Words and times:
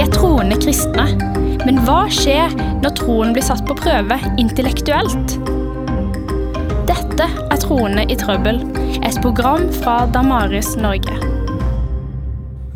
Vi 0.00 0.06
er 0.06 0.14
troende 0.16 0.56
kristne. 0.56 1.02
Men 1.68 1.82
hva 1.84 2.06
skjer 2.08 2.54
når 2.80 2.94
troen 2.96 3.34
blir 3.36 3.44
satt 3.44 3.60
på 3.68 3.74
prøve 3.76 4.16
intellektuelt? 4.40 5.34
Dette 6.88 7.26
er 7.28 7.60
Troende 7.60 8.06
i 8.08 8.16
trøbbel, 8.16 8.62
et 9.04 9.20
program 9.20 9.66
fra 9.82 10.06
Damaris 10.08 10.72
Norge. 10.80 11.12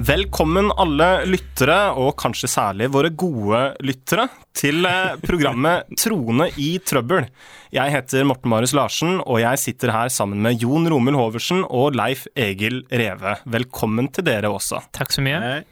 Velkommen 0.04 0.68
alle 0.76 1.08
lyttere, 1.24 1.94
og 1.96 2.12
kanskje 2.20 2.50
særlig 2.58 2.90
våre 2.92 3.08
gode 3.08 3.70
lyttere, 3.80 4.28
til 4.52 4.84
eh, 4.84 5.16
programmet 5.24 5.88
Troende 6.04 6.50
i 6.60 6.74
trøbbel. 6.76 7.24
Jeg 7.72 7.94
heter 7.96 8.28
Morten 8.28 8.52
Marius 8.52 8.76
Larsen, 8.76 9.16
og 9.24 9.40
jeg 9.40 9.64
sitter 9.64 9.96
her 9.96 10.12
sammen 10.12 10.44
med 10.44 10.60
Jon 10.60 10.92
Romul 10.92 11.16
Hoversen 11.16 11.64
og 11.64 11.96
Leif 11.96 12.28
Egil 12.36 12.82
Reve. 12.92 13.38
Velkommen 13.48 14.12
til 14.12 14.28
dere 14.28 14.52
også. 14.52 14.84
Takk 14.92 15.16
så 15.16 15.24
mye. 15.24 15.64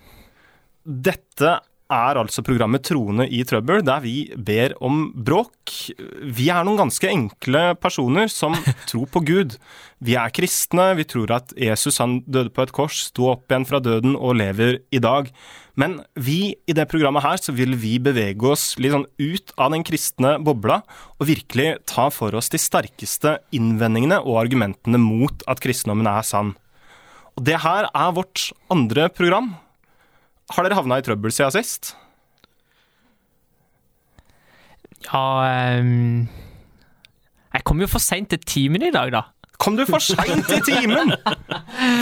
Dette 0.82 1.60
er 1.92 2.18
altså 2.18 2.42
programmet 2.44 2.84
Troende 2.86 3.26
i 3.28 3.42
trøbbel, 3.46 3.82
der 3.84 4.00
vi 4.04 4.32
ber 4.36 4.74
om 4.84 5.10
bråk. 5.12 5.74
Vi 6.24 6.48
er 6.52 6.64
noen 6.64 6.80
ganske 6.80 7.08
enkle 7.10 7.62
personer 7.80 8.30
som 8.32 8.56
tror 8.90 9.08
på 9.12 9.22
Gud. 9.28 9.58
Vi 10.02 10.16
er 10.18 10.32
kristne, 10.34 10.92
vi 10.98 11.06
tror 11.08 11.34
at 11.36 11.52
Jesus 11.58 12.00
han 12.02 12.20
døde 12.24 12.52
på 12.54 12.64
et 12.64 12.72
kors, 12.74 13.04
sto 13.10 13.28
opp 13.34 13.44
igjen 13.50 13.68
fra 13.68 13.82
døden 13.84 14.16
og 14.16 14.38
lever 14.40 14.80
i 14.94 15.02
dag. 15.02 15.28
Men 15.78 16.00
vi 16.16 16.54
i 16.68 16.76
det 16.76 16.88
programmet 16.90 17.24
her 17.24 17.40
så 17.40 17.54
vil 17.56 17.76
vi 17.80 17.96
bevege 18.02 18.50
oss 18.52 18.72
litt 18.80 18.92
sånn 18.92 19.08
ut 19.20 19.54
av 19.56 19.72
den 19.72 19.84
kristne 19.88 20.34
bobla 20.44 20.82
og 21.18 21.28
virkelig 21.28 21.78
ta 21.88 22.08
for 22.12 22.34
oss 22.36 22.52
de 22.52 22.60
sterkeste 22.60 23.38
innvendingene 23.56 24.20
og 24.20 24.42
argumentene 24.42 25.00
mot 25.00 25.44
at 25.48 25.62
kristendommen 25.64 26.10
er 26.10 26.26
sann. 26.26 26.54
Og 27.38 27.46
det 27.48 27.62
her 27.64 27.88
er 27.88 28.16
vårt 28.16 28.50
andre 28.72 29.08
program. 29.12 29.54
Har 30.50 30.66
dere 30.66 30.76
havna 30.76 30.98
i 30.98 31.04
trøbbel 31.06 31.32
siden 31.32 31.54
sist? 31.54 31.92
Ja 35.06 35.78
um, 35.80 36.28
Jeg 37.52 37.64
kom 37.64 37.80
jo 37.82 37.88
for 37.90 38.02
seint 38.02 38.30
til 38.30 38.42
timen 38.46 38.82
i 38.86 38.92
dag, 38.94 39.12
da. 39.14 39.22
Kom 39.62 39.78
du 39.78 39.84
for 39.88 40.02
seint 40.02 40.50
i 40.52 40.60
timen?! 40.66 41.14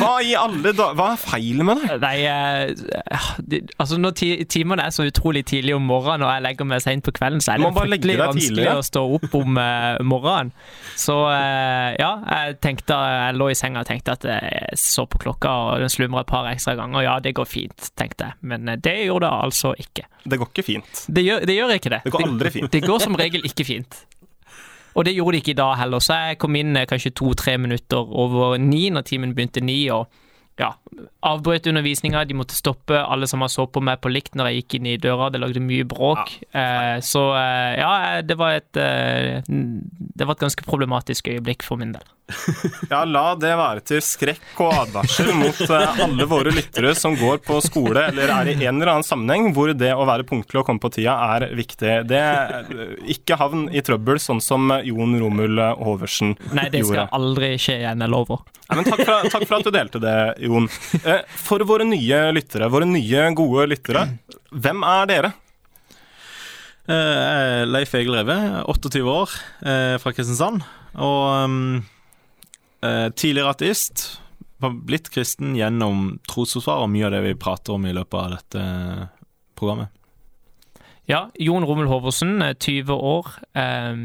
Hva 0.00 0.14
i 0.24 0.34
alle 0.36 0.72
da... 0.76 0.90
Hva 0.96 1.12
er 1.14 1.20
feilen 1.20 1.66
med 1.68 1.80
deg? 1.84 2.00
Nei, 2.02 2.16
eh, 2.26 3.30
de, 3.40 3.62
altså 3.80 4.00
når 4.00 4.16
ti 4.18 4.30
timene 4.50 4.88
er 4.88 4.94
så 4.94 5.06
utrolig 5.08 5.44
tidlig 5.48 5.76
om 5.76 5.86
morgenen, 5.88 6.26
og 6.26 6.32
jeg 6.34 6.44
legger 6.48 6.68
meg 6.68 6.82
seint 6.84 7.04
på 7.06 7.14
kvelden, 7.16 7.42
så 7.44 7.54
er 7.54 7.62
det 7.62 7.72
fryktelig 7.76 8.18
vanskelig 8.20 8.40
vanskelig 8.40 8.66
ja. 8.66 8.76
å 8.78 8.84
stå 8.84 9.02
opp 9.16 9.36
om 9.38 9.58
eh, 9.60 10.00
morgenen. 10.06 10.52
Så 10.98 11.16
eh, 11.32 11.96
ja, 12.00 12.10
jeg 12.26 12.58
tenkte 12.64 12.96
Jeg 13.00 13.36
lå 13.38 13.50
i 13.52 13.56
senga 13.58 13.84
og 13.84 13.88
tenkte 13.88 14.16
at 14.16 14.26
jeg 14.28 14.78
så 14.80 15.06
på 15.10 15.20
klokka, 15.22 15.50
og 15.50 15.84
den 15.84 15.92
slumra 15.92 16.24
et 16.24 16.30
par 16.30 16.48
ekstra 16.50 16.76
ganger. 16.78 17.04
Ja, 17.06 17.18
det 17.22 17.34
går 17.38 17.48
fint, 17.48 17.90
tenkte 17.98 18.30
jeg. 18.30 18.40
Men 18.52 18.68
eh, 18.68 18.80
det 18.80 18.96
gjorde 19.06 19.28
det 19.28 19.48
altså 19.48 19.74
ikke. 19.78 20.06
Det 20.24 20.40
går 20.40 20.52
ikke 20.52 20.66
fint. 20.66 21.04
Det 21.08 21.26
gjør, 21.26 21.44
det 21.48 21.58
gjør 21.58 21.76
ikke 21.76 21.94
det. 21.96 22.02
Det 22.06 22.14
går 22.16 22.26
aldri 22.28 22.54
fint. 22.56 22.72
Det 22.72 22.82
går 22.86 23.04
som 23.06 23.20
regel 23.20 23.46
ikke 23.48 23.68
fint. 23.68 24.02
Og 25.00 25.06
det 25.08 25.14
gjorde 25.16 25.32
de 25.32 25.40
ikke 25.40 25.54
i 25.54 25.56
dag 25.56 25.78
heller, 25.80 26.02
så 26.04 26.16
jeg 26.26 26.36
kom 26.42 26.56
inn 26.60 26.76
eh, 26.76 26.84
kanskje 26.88 27.14
to-tre 27.16 27.54
minutter 27.56 28.10
over 28.12 28.58
ni 28.60 28.90
når 28.92 29.06
timen 29.08 29.30
begynte 29.32 29.62
ni, 29.64 29.78
og 29.88 30.10
ja, 30.60 30.74
avbrøt 31.24 31.66
undervisninga. 31.70 32.24
De 32.28 32.36
måtte 32.36 32.56
stoppe 32.56 32.98
alle 33.00 33.28
som 33.30 33.40
så 33.48 33.64
på 33.66 33.80
meg 33.84 34.00
på 34.04 34.12
likt 34.12 34.36
når 34.36 34.50
jeg 34.50 34.60
gikk 34.62 34.78
inn 34.78 34.88
i 34.92 34.96
døra. 35.00 35.30
Det 35.32 35.40
lagde 35.40 35.62
mye 35.64 35.86
bråk. 35.88 36.36
Eh, 36.52 36.96
så 37.04 37.24
eh, 37.40 37.80
ja, 37.80 37.92
det 38.26 38.36
var 38.40 38.58
et 38.60 38.76
eh, 38.80 39.40
Det 39.48 40.26
var 40.28 40.36
et 40.36 40.44
ganske 40.44 40.66
problematisk 40.66 41.30
øyeblikk 41.32 41.64
for 41.66 41.80
min 41.80 41.96
del. 41.96 42.04
Ja, 42.90 43.02
la 43.06 43.32
det 43.38 43.50
være 43.58 43.82
til 43.86 44.00
skrekk 44.02 44.60
og 44.62 44.72
advarsel 44.84 45.30
mot 45.38 45.60
eh, 45.66 46.02
alle 46.04 46.26
våre 46.30 46.52
lyttere 46.54 46.92
som 46.98 47.16
går 47.18 47.40
på 47.46 47.58
skole 47.64 48.04
eller 48.10 48.30
er 48.34 48.50
i 48.52 48.56
en 48.68 48.78
eller 48.80 48.92
annen 48.94 49.06
sammenheng 49.06 49.50
hvor 49.56 49.72
det 49.74 49.90
å 49.94 50.06
være 50.08 50.26
punktlig 50.28 50.60
og 50.62 50.68
komme 50.68 50.82
på 50.82 50.92
tida 50.94 51.16
er 51.36 51.48
viktig. 51.58 51.96
Det 52.10 52.20
eh, 52.20 52.94
Ikke 53.16 53.38
havn 53.40 53.66
i 53.74 53.82
trøbbel, 53.86 54.20
sånn 54.22 54.42
som 54.44 54.70
Jon 54.86 55.16
Romul 55.22 55.58
Hoversen 55.80 56.36
Nei, 56.52 56.68
det 56.70 56.84
skal 56.84 57.04
gjorde. 57.04 57.08
aldri 57.18 57.52
skje 57.60 57.80
igjen, 57.82 58.04
jeg 58.04 58.12
lover. 58.12 58.44
Ja, 58.70 58.76
men 58.78 58.86
takk, 58.86 59.00
for, 59.02 59.30
takk 59.32 59.44
for 59.48 59.56
at 59.58 59.66
du 59.66 59.72
delte 59.74 59.98
det, 60.02 60.16
Jon. 60.46 60.49
Eh, 61.04 61.22
For 61.40 61.62
våre 61.68 61.86
nye 61.88 62.18
lyttere, 62.34 62.68
våre 62.72 62.86
nye, 62.88 63.28
gode 63.38 63.68
lyttere, 63.72 64.06
hvem 64.50 64.82
er 64.86 65.06
dere? 65.10 65.30
Eh, 66.88 66.94
Jeg 66.94 67.60
er 67.62 67.70
Leif 67.70 67.94
Egil 67.94 68.16
Reve, 68.18 68.36
28 68.66 69.02
år, 69.06 69.34
eh, 69.62 69.94
fra 70.02 70.12
Kristiansand. 70.16 70.64
Og 70.98 71.44
um, 71.44 71.84
eh, 72.82 73.08
tidligere 73.14 73.54
ateist. 73.54 74.18
Har 74.60 74.74
blitt 74.76 75.08
kristen 75.08 75.54
gjennom 75.56 76.18
trosforsvar 76.28 76.82
og 76.84 76.90
mye 76.92 77.06
av 77.06 77.14
det 77.14 77.22
vi 77.24 77.38
prater 77.40 77.78
om 77.78 77.86
i 77.88 77.94
løpet 77.96 78.18
av 78.20 78.34
dette 78.34 78.64
programmet. 79.56 79.88
Ja, 81.08 81.30
Jon 81.40 81.64
Rommel 81.64 81.88
Hoversen, 81.88 82.42
eh, 82.44 82.52
20 82.58 82.92
år. 82.92 83.30
Eh, 83.56 84.02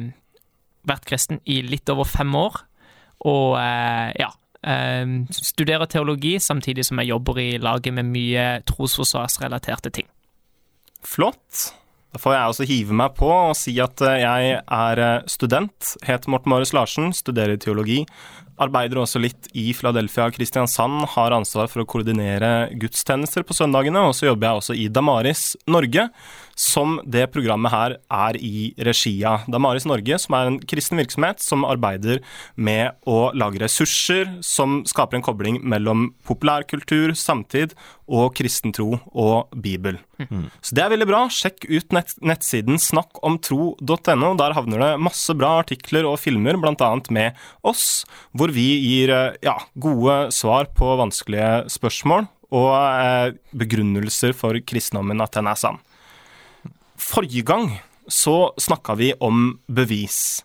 vært 0.87 1.05
kristen 1.09 1.41
i 1.45 1.61
litt 1.65 1.89
over 1.91 2.05
fem 2.07 2.31
år. 2.39 2.61
Og 3.25 3.55
ja 4.19 4.29
Studerer 5.35 5.85
teologi 5.85 6.35
samtidig 6.41 6.87
som 6.87 6.97
jeg 7.01 7.11
jobber 7.13 7.37
i 7.41 7.49
laget 7.61 7.93
med 7.93 8.09
mye 8.09 8.45
trosforsvarsrelaterte 8.65 9.93
ting. 9.93 10.07
Flott. 11.05 11.73
Da 12.15 12.21
får 12.23 12.31
jeg 12.31 12.51
også 12.51 12.65
hive 12.69 12.95
meg 12.95 13.15
på 13.17 13.27
og 13.27 13.57
si 13.59 13.73
at 13.83 13.99
eh, 14.07 14.21
jeg 14.21 14.51
er 14.63 15.01
eh, 15.03 15.25
student, 15.27 15.95
heter 16.07 16.31
Morten 16.31 16.53
Marius 16.53 16.71
Larsen, 16.71 17.09
studerer 17.11 17.59
teologi. 17.59 18.05
Arbeider 18.55 19.01
også 19.01 19.19
litt 19.19 19.49
i 19.51 19.65
Philadelphia 19.75 20.29
Kristiansand, 20.31 21.01
har 21.11 21.35
ansvar 21.35 21.67
for 21.67 21.83
å 21.83 21.87
koordinere 21.91 22.69
gudstjenester 22.79 23.43
på 23.43 23.57
søndagene, 23.57 24.05
og 24.07 24.15
så 24.15 24.29
jobber 24.29 24.47
jeg 24.47 24.61
også 24.61 24.77
i 24.79 24.87
Damaris 24.95 25.43
Norge, 25.67 26.07
som 26.55 26.97
det 27.05 27.27
programmet 27.33 27.73
her 27.73 27.97
er 27.99 28.39
i 28.39 28.71
regi 28.87 29.13
av. 29.27 29.43
Damaris 29.51 29.85
Norge, 29.87 30.17
som 30.23 30.37
er 30.37 30.49
en 30.49 30.59
kristen 30.63 30.99
virksomhet 30.99 31.43
som 31.43 31.67
arbeider 31.67 32.21
med 32.55 32.95
å 33.07 33.29
lage 33.35 33.59
ressurser 33.61 34.37
som 34.45 34.81
skaper 34.87 35.19
en 35.19 35.25
kobling 35.25 35.59
mellom 35.67 36.09
populærkultur, 36.27 37.13
samtid 37.19 37.75
og 38.05 38.35
kristen 38.37 38.73
tro 38.75 38.95
og 39.11 39.51
Bibel. 39.57 39.97
Så 40.61 40.75
det 40.77 40.83
er 40.83 40.91
veldig 40.93 41.07
bra. 41.09 41.23
Sjekk 41.33 41.65
ut 41.67 41.95
nett 41.95 42.13
nettsiden 42.23 42.79
snakkomtro.no. 42.79 44.29
Der 44.39 44.55
havner 44.55 44.83
det 44.83 44.91
masse 45.03 45.35
bra 45.35 45.57
artikler 45.63 46.07
og 46.07 46.19
filmer, 46.21 46.59
bl.a. 46.61 46.91
med 47.11 47.41
oss, 47.65 48.05
hvor 48.31 48.53
vi 48.55 48.67
gir 48.85 49.11
eh, 49.11 49.35
ja, 49.43 49.57
gode 49.73 50.29
svar 50.35 50.69
på 50.77 50.95
vanskelige 51.01 51.65
spørsmål 51.73 52.29
og 52.55 52.71
eh, 52.77 53.33
begrunnelser 53.57 54.35
for 54.37 54.57
kristendommen 54.63 55.23
at 55.23 55.35
den 55.35 55.49
er 55.51 55.59
sann. 55.59 55.81
Forrige 57.01 57.43
gang 57.47 57.69
så 58.07 58.53
snakka 58.61 58.95
vi 58.99 59.13
om 59.19 59.57
bevis. 59.67 60.43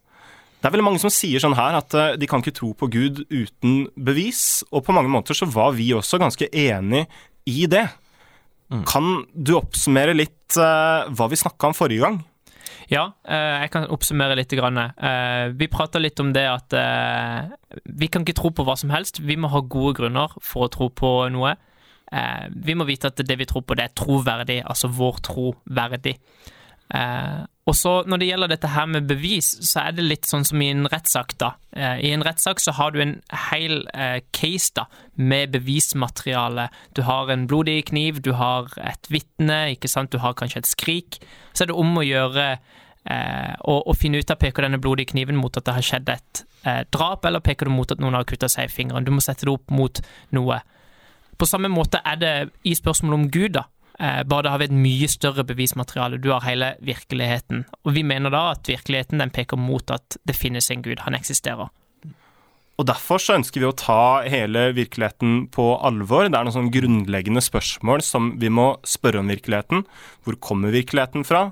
Det 0.60 0.68
er 0.68 0.74
veldig 0.74 0.84
mange 0.84 1.00
som 1.00 1.12
sier 1.12 1.40
sånn 1.40 1.56
her 1.56 1.78
at 1.78 1.94
eh, 1.96 2.16
de 2.20 2.28
kan 2.28 2.42
ikke 2.42 2.56
tro 2.58 2.74
på 2.76 2.90
Gud 2.92 3.22
uten 3.32 3.86
bevis, 3.96 4.60
og 4.68 4.84
på 4.84 4.94
mange 4.96 5.12
måter 5.12 5.36
så 5.36 5.48
var 5.48 5.72
vi 5.78 5.88
også 5.96 6.20
ganske 6.20 6.50
enig 6.52 7.06
i 7.48 7.64
det. 7.70 7.86
Kan 8.86 9.24
du 9.32 9.56
oppsummere 9.58 10.12
litt 10.14 10.54
uh, 10.54 11.08
hva 11.10 11.26
vi 11.26 11.38
snakka 11.40 11.70
om 11.70 11.74
forrige 11.74 12.04
gang? 12.04 12.20
Ja, 12.92 13.08
eh, 13.26 13.64
jeg 13.64 13.72
kan 13.74 13.88
oppsummere 13.90 14.36
litt. 14.38 14.52
Grann. 14.54 14.78
Vi 15.58 15.66
prata 15.72 15.98
litt 15.98 16.20
om 16.22 16.30
det 16.34 16.44
at 16.46 16.74
vi 17.86 18.06
kan 18.10 18.22
ikke 18.22 18.36
tro 18.38 18.52
på 18.54 18.66
hva 18.66 18.76
som 18.78 18.92
helst. 18.94 19.18
Vi 19.26 19.34
må 19.38 19.50
ha 19.50 19.62
gode 19.62 19.96
grunner 19.98 20.36
for 20.38 20.68
å 20.68 20.70
tro 20.70 20.90
på 20.90 21.10
noe. 21.34 21.56
Eh, 22.12 22.46
vi 22.50 22.74
må 22.74 22.86
vite 22.88 23.10
at 23.10 23.22
det 23.26 23.38
vi 23.38 23.48
tror 23.48 23.64
på, 23.66 23.76
det 23.78 23.88
er 23.88 23.98
troverdig, 23.98 24.60
altså 24.66 24.90
vår 24.92 25.20
tro 25.26 25.52
verdig. 25.64 26.16
Eh, 26.94 27.42
og 27.70 27.76
så 27.76 28.02
Når 28.02 28.18
det 28.18 28.26
gjelder 28.26 28.50
dette 28.50 28.68
her 28.68 28.86
med 28.90 29.06
bevis, 29.06 29.52
så 29.62 29.84
er 29.84 29.92
det 29.94 30.06
litt 30.08 30.26
sånn 30.26 30.44
som 30.44 30.62
i 30.62 30.70
en 30.72 30.88
rettssak. 30.90 31.36
da. 31.38 31.52
Eh, 31.76 32.00
I 32.08 32.10
en 32.10 32.24
rettssak 32.26 32.58
så 32.58 32.72
har 32.74 32.90
du 32.90 33.00
en 33.00 33.20
hel 33.50 33.86
eh, 33.94 34.20
case 34.32 34.72
da, 34.74 34.86
med 35.14 35.52
bevismateriale. 35.54 36.68
Du 36.94 37.02
har 37.02 37.30
en 37.30 37.46
blodig 37.46 37.84
kniv, 37.92 38.20
du 38.22 38.32
har 38.32 38.66
et 38.82 39.06
vitne, 39.10 39.76
ikke 39.76 39.88
sant? 39.88 40.10
du 40.10 40.18
har 40.18 40.34
kanskje 40.34 40.64
et 40.64 40.66
skrik. 40.66 41.20
Så 41.54 41.62
er 41.62 41.70
det 41.70 41.78
om 41.78 41.94
å 41.94 42.02
gjøre 42.02 42.58
eh, 43.04 43.54
å, 43.60 43.76
å 43.86 43.94
finne 43.94 44.18
ut 44.18 44.30
av 44.34 44.40
peker 44.42 44.66
denne 44.66 44.82
blodige 44.82 45.12
kniven 45.14 45.38
mot 45.38 45.54
at 45.56 45.68
det 45.68 45.76
har 45.76 45.86
skjedd 45.86 46.10
et 46.10 46.44
eh, 46.64 46.82
drap, 46.90 47.24
eller 47.24 47.44
peker 47.44 47.70
du 47.70 47.76
mot 47.76 47.92
at 47.92 48.02
noen 48.02 48.18
har 48.18 48.26
kutta 48.26 48.50
seg 48.50 48.66
i 48.66 48.74
fingeren. 48.80 49.06
Du 49.06 49.14
må 49.14 49.22
sette 49.22 49.46
det 49.46 49.54
opp 49.54 49.70
mot 49.70 50.02
noe. 50.34 50.58
På 51.40 51.48
samme 51.48 51.70
måte 51.72 52.02
er 52.04 52.18
det 52.20 52.34
i 52.68 52.74
spørsmålet 52.76 53.16
om 53.16 53.28
Gud, 53.32 53.54
da. 53.56 53.64
Eh, 54.00 54.22
bare 54.28 54.44
da 54.44 54.54
har 54.54 54.60
vi 54.60 54.68
et 54.68 54.76
mye 54.76 55.08
større 55.08 55.44
bevismateriale. 55.48 56.20
Du 56.20 56.30
har 56.34 56.44
hele 56.44 56.74
virkeligheten. 56.84 57.64
Og 57.84 57.94
vi 57.96 58.04
mener 58.04 58.32
da 58.32 58.50
at 58.52 58.68
virkeligheten 58.68 59.20
den 59.20 59.32
peker 59.32 59.60
mot 59.60 59.92
at 59.92 60.18
det 60.28 60.36
finnes 60.36 60.70
en 60.70 60.84
Gud. 60.84 61.00
Han 61.06 61.16
eksisterer. 61.16 61.72
Og 62.80 62.86
Derfor 62.88 63.20
så 63.20 63.36
ønsker 63.36 63.60
vi 63.60 63.68
å 63.68 63.76
ta 63.76 64.22
hele 64.24 64.70
virkeligheten 64.72 65.50
på 65.52 65.66
alvor. 65.84 66.28
Det 66.28 66.36
er 66.38 66.46
noen 66.48 66.56
sånn 66.56 66.72
grunnleggende 66.72 67.42
spørsmål 67.44 68.00
som 68.04 68.34
vi 68.40 68.48
må 68.48 68.74
spørre 68.88 69.20
om 69.20 69.28
virkeligheten. 69.28 69.84
Hvor 70.24 70.38
kommer 70.40 70.72
virkeligheten 70.72 71.26
fra? 71.28 71.50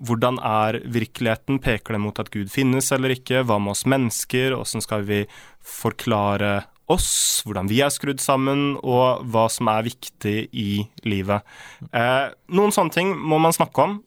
Hvordan 0.00 0.40
er 0.40 0.80
virkeligheten? 0.88 1.60
Peker 1.60 1.96
det 1.96 2.00
mot 2.00 2.20
at 2.20 2.32
Gud 2.32 2.48
finnes 2.52 2.88
eller 2.96 3.12
ikke? 3.12 3.42
Hva 3.44 3.60
med 3.60 3.74
oss 3.74 3.84
mennesker? 3.84 4.56
Hvordan 4.56 4.84
skal 4.84 5.04
vi 5.04 5.26
forklare 5.60 6.62
oss, 6.90 7.10
hvordan 7.46 7.68
vi 7.70 7.80
er 7.84 7.92
skrudd 7.92 8.20
sammen, 8.22 8.74
og 8.82 9.24
hva 9.30 9.46
som 9.52 9.70
er 9.72 9.86
viktig 9.86 10.36
i 10.50 10.70
livet. 11.06 11.46
Eh, 11.92 12.30
noen 12.56 12.74
sånne 12.74 12.94
ting 12.94 13.12
må 13.14 13.40
man 13.42 13.56
snakke 13.56 13.86
om. 13.86 14.00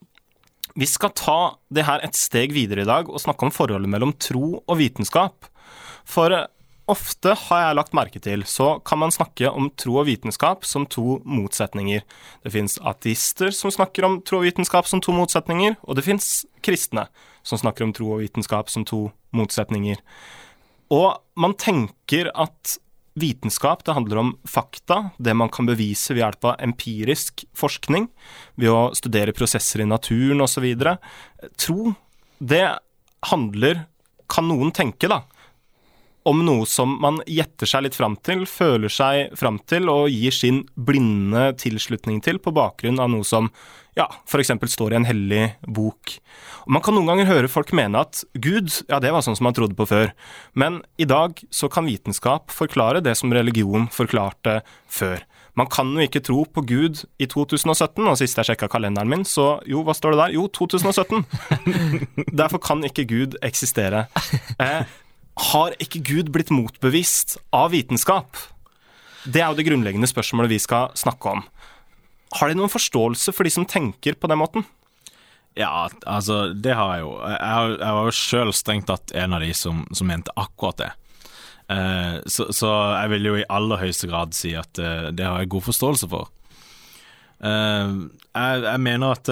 Vi 0.80 0.88
skal 0.90 1.14
ta 1.14 1.38
det 1.74 1.86
her 1.86 2.02
et 2.06 2.18
steg 2.18 2.54
videre 2.56 2.84
i 2.84 2.90
dag 2.90 3.10
og 3.10 3.22
snakke 3.22 3.46
om 3.46 3.54
forholdet 3.54 3.92
mellom 3.94 4.16
tro 4.18 4.58
og 4.58 4.76
vitenskap. 4.80 5.50
For 6.10 6.34
eh, 6.34 6.48
ofte 6.92 7.36
har 7.46 7.62
jeg 7.64 7.78
lagt 7.78 7.96
merke 7.96 8.22
til, 8.24 8.44
så 8.50 8.78
kan 8.86 9.00
man 9.04 9.14
snakke 9.14 9.52
om 9.52 9.70
tro 9.80 10.00
og 10.02 10.08
vitenskap 10.10 10.66
som 10.68 10.88
to 10.90 11.20
motsetninger. 11.24 12.04
Det 12.44 12.54
fins 12.54 12.80
ateister 12.82 13.54
som 13.56 13.72
snakker 13.72 14.08
om 14.08 14.20
tro 14.26 14.42
og 14.42 14.48
vitenskap 14.48 14.90
som 14.90 15.02
to 15.04 15.16
motsetninger, 15.16 15.78
og 15.88 16.00
det 16.00 16.08
fins 16.08 16.44
kristne 16.66 17.08
som 17.44 17.60
snakker 17.60 17.88
om 17.88 17.94
tro 17.96 18.16
og 18.16 18.24
vitenskap 18.24 18.72
som 18.72 18.86
to 18.88 19.06
motsetninger. 19.36 20.02
Og 20.92 21.20
man 21.40 21.56
tenker 21.60 22.32
at 22.36 22.78
vitenskap 23.20 23.84
det 23.86 23.94
handler 23.94 24.22
om 24.22 24.32
fakta, 24.50 25.12
det 25.22 25.36
man 25.38 25.52
kan 25.54 25.68
bevise 25.70 26.16
ved 26.16 26.24
hjelp 26.24 26.48
av 26.50 26.64
empirisk 26.66 27.46
forskning, 27.58 28.08
ved 28.58 28.74
å 28.74 28.90
studere 28.98 29.36
prosesser 29.38 29.84
i 29.84 29.90
naturen 29.90 30.42
osv. 30.44 30.66
Tro, 31.62 31.94
det 32.40 32.66
handler, 33.30 33.86
kan 34.32 34.50
noen 34.50 34.74
tenke, 34.76 35.10
da, 35.12 35.22
om 36.30 36.44
noe 36.46 36.66
som 36.70 36.98
man 37.04 37.20
gjetter 37.28 37.70
seg 37.70 37.86
litt 37.86 37.98
fram 37.98 38.16
til, 38.24 38.46
føler 38.50 38.92
seg 38.92 39.34
fram 39.40 39.60
til 39.70 39.90
og 39.92 40.12
gir 40.12 40.36
sin 40.36 40.64
blinde 40.76 41.50
tilslutning 41.60 42.22
til 42.24 42.40
på 42.44 42.54
bakgrunn 42.56 43.02
av 43.04 43.12
noe 43.12 43.28
som 43.28 43.52
ja, 43.98 44.08
f.eks. 44.26 44.52
står 44.74 44.94
i 44.94 44.98
en 44.98 45.06
hellig 45.06 45.44
bok. 45.70 46.16
Og 46.66 46.72
Man 46.74 46.82
kan 46.86 46.96
noen 46.98 47.12
ganger 47.12 47.30
høre 47.30 47.52
folk 47.52 47.74
mene 47.78 48.02
at 48.02 48.24
Gud, 48.34 48.72
ja, 48.90 48.98
det 49.04 49.12
var 49.14 49.22
sånn 49.26 49.38
som 49.38 49.46
man 49.50 49.58
trodde 49.58 49.78
på 49.78 49.86
før. 49.90 50.14
Men 50.58 50.82
i 50.98 51.06
dag 51.10 51.38
så 51.54 51.70
kan 51.70 51.86
vitenskap 51.86 52.54
forklare 52.54 53.04
det 53.06 53.16
som 53.20 53.34
religion 53.36 53.90
forklarte 53.94 54.62
før. 54.90 55.22
Man 55.54 55.70
kan 55.70 55.92
jo 55.94 56.02
ikke 56.02 56.24
tro 56.26 56.40
på 56.50 56.64
Gud 56.66 57.04
i 57.22 57.28
2017, 57.30 58.02
og 58.02 58.18
sist 58.18 58.40
jeg 58.40 58.48
sjekka 58.48 58.72
kalenderen 58.74 59.12
min, 59.12 59.26
så 59.28 59.60
jo, 59.70 59.84
hva 59.86 59.94
står 59.94 60.16
det 60.16 60.22
der? 60.24 60.34
Jo, 60.40 60.48
2017. 60.50 61.22
Derfor 62.42 62.62
kan 62.64 62.82
ikke 62.88 63.06
Gud 63.10 63.38
eksistere. 63.46 64.08
Eh, 64.58 64.90
har 65.40 65.74
ikke 65.82 66.04
Gud 66.06 66.32
blitt 66.34 66.52
motbevist 66.54 67.38
av 67.56 67.72
vitenskap? 67.74 68.38
Det 69.24 69.42
er 69.42 69.50
jo 69.50 69.58
det 69.58 69.66
grunnleggende 69.68 70.10
spørsmålet 70.10 70.52
vi 70.52 70.62
skal 70.62 70.94
snakke 71.00 71.38
om. 71.38 71.44
Har 72.40 72.50
de 72.50 72.58
noen 72.58 72.72
forståelse 72.72 73.34
for 73.34 73.46
de 73.46 73.54
som 73.54 73.68
tenker 73.70 74.18
på 74.18 74.30
den 74.30 74.42
måten? 74.42 74.66
Ja, 75.58 75.88
altså, 76.10 76.48
det 76.54 76.74
har 76.74 76.96
jeg 76.96 77.06
jo. 77.06 77.14
Jeg, 77.30 77.78
var 77.80 78.08
jo 78.08 78.18
sjøl 78.18 78.54
strengt 78.58 78.90
tatt 78.90 79.14
en 79.18 79.38
av 79.38 79.44
de 79.44 79.52
som, 79.58 79.84
som 79.94 80.10
mente 80.10 80.34
akkurat 80.40 80.82
det. 80.82 80.92
Uh, 81.70 82.20
så, 82.26 82.50
så, 82.52 82.70
jeg 82.98 83.12
vil 83.14 83.30
jo 83.30 83.36
i 83.40 83.50
aller 83.54 83.80
høyeste 83.80 84.10
grad 84.10 84.34
si 84.36 84.52
at 84.58 84.82
uh, 84.82 85.14
det 85.16 85.26
har 85.26 85.44
jeg 85.44 85.54
god 85.54 85.68
forståelse 85.70 86.10
for. 86.12 86.32
Uh, 87.38 88.10
jeg, 88.34 88.66
jeg, 88.66 88.82
mener 88.82 89.14
at 89.14 89.30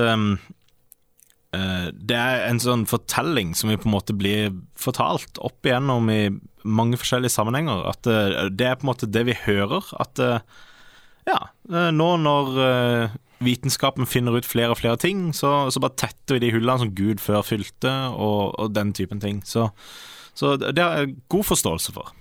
det 1.51 2.15
er 2.15 2.45
en 2.47 2.61
sånn 2.63 2.85
fortelling 2.87 3.49
som 3.59 3.67
vi 3.67 3.75
på 3.75 3.89
en 3.89 3.95
måte 3.97 4.13
blir 4.15 4.53
fortalt 4.79 5.39
opp 5.43 5.67
igjennom 5.67 6.07
i 6.13 6.21
mange 6.63 6.95
forskjellige 7.01 7.33
sammenhenger. 7.33 7.81
At 7.91 8.07
det 8.55 8.67
er 8.69 8.77
på 8.79 8.85
en 8.85 8.91
måte 8.93 9.09
det 9.11 9.25
vi 9.27 9.35
hører. 9.35 9.89
At 9.99 10.21
ja, 11.27 11.39
nå 11.67 12.07
når 12.23 12.53
vitenskapen 13.41 14.07
finner 14.09 14.37
ut 14.37 14.47
flere 14.47 14.73
og 14.73 14.79
flere 14.81 14.99
ting, 15.01 15.29
så, 15.35 15.69
så 15.73 15.81
bare 15.81 15.97
tetter 15.99 16.37
vi 16.37 16.45
de 16.45 16.53
hullene 16.55 16.83
som 16.83 16.95
Gud 16.97 17.21
før 17.23 17.43
fylte, 17.45 17.91
og, 18.13 18.55
og 18.61 18.73
den 18.75 18.93
typen 18.97 19.21
ting. 19.23 19.41
Så, 19.47 19.69
så, 20.37 20.55
det 20.61 20.81
har 20.81 21.01
jeg 21.01 21.15
god 21.31 21.47
forståelse 21.51 21.95
for. 21.95 22.13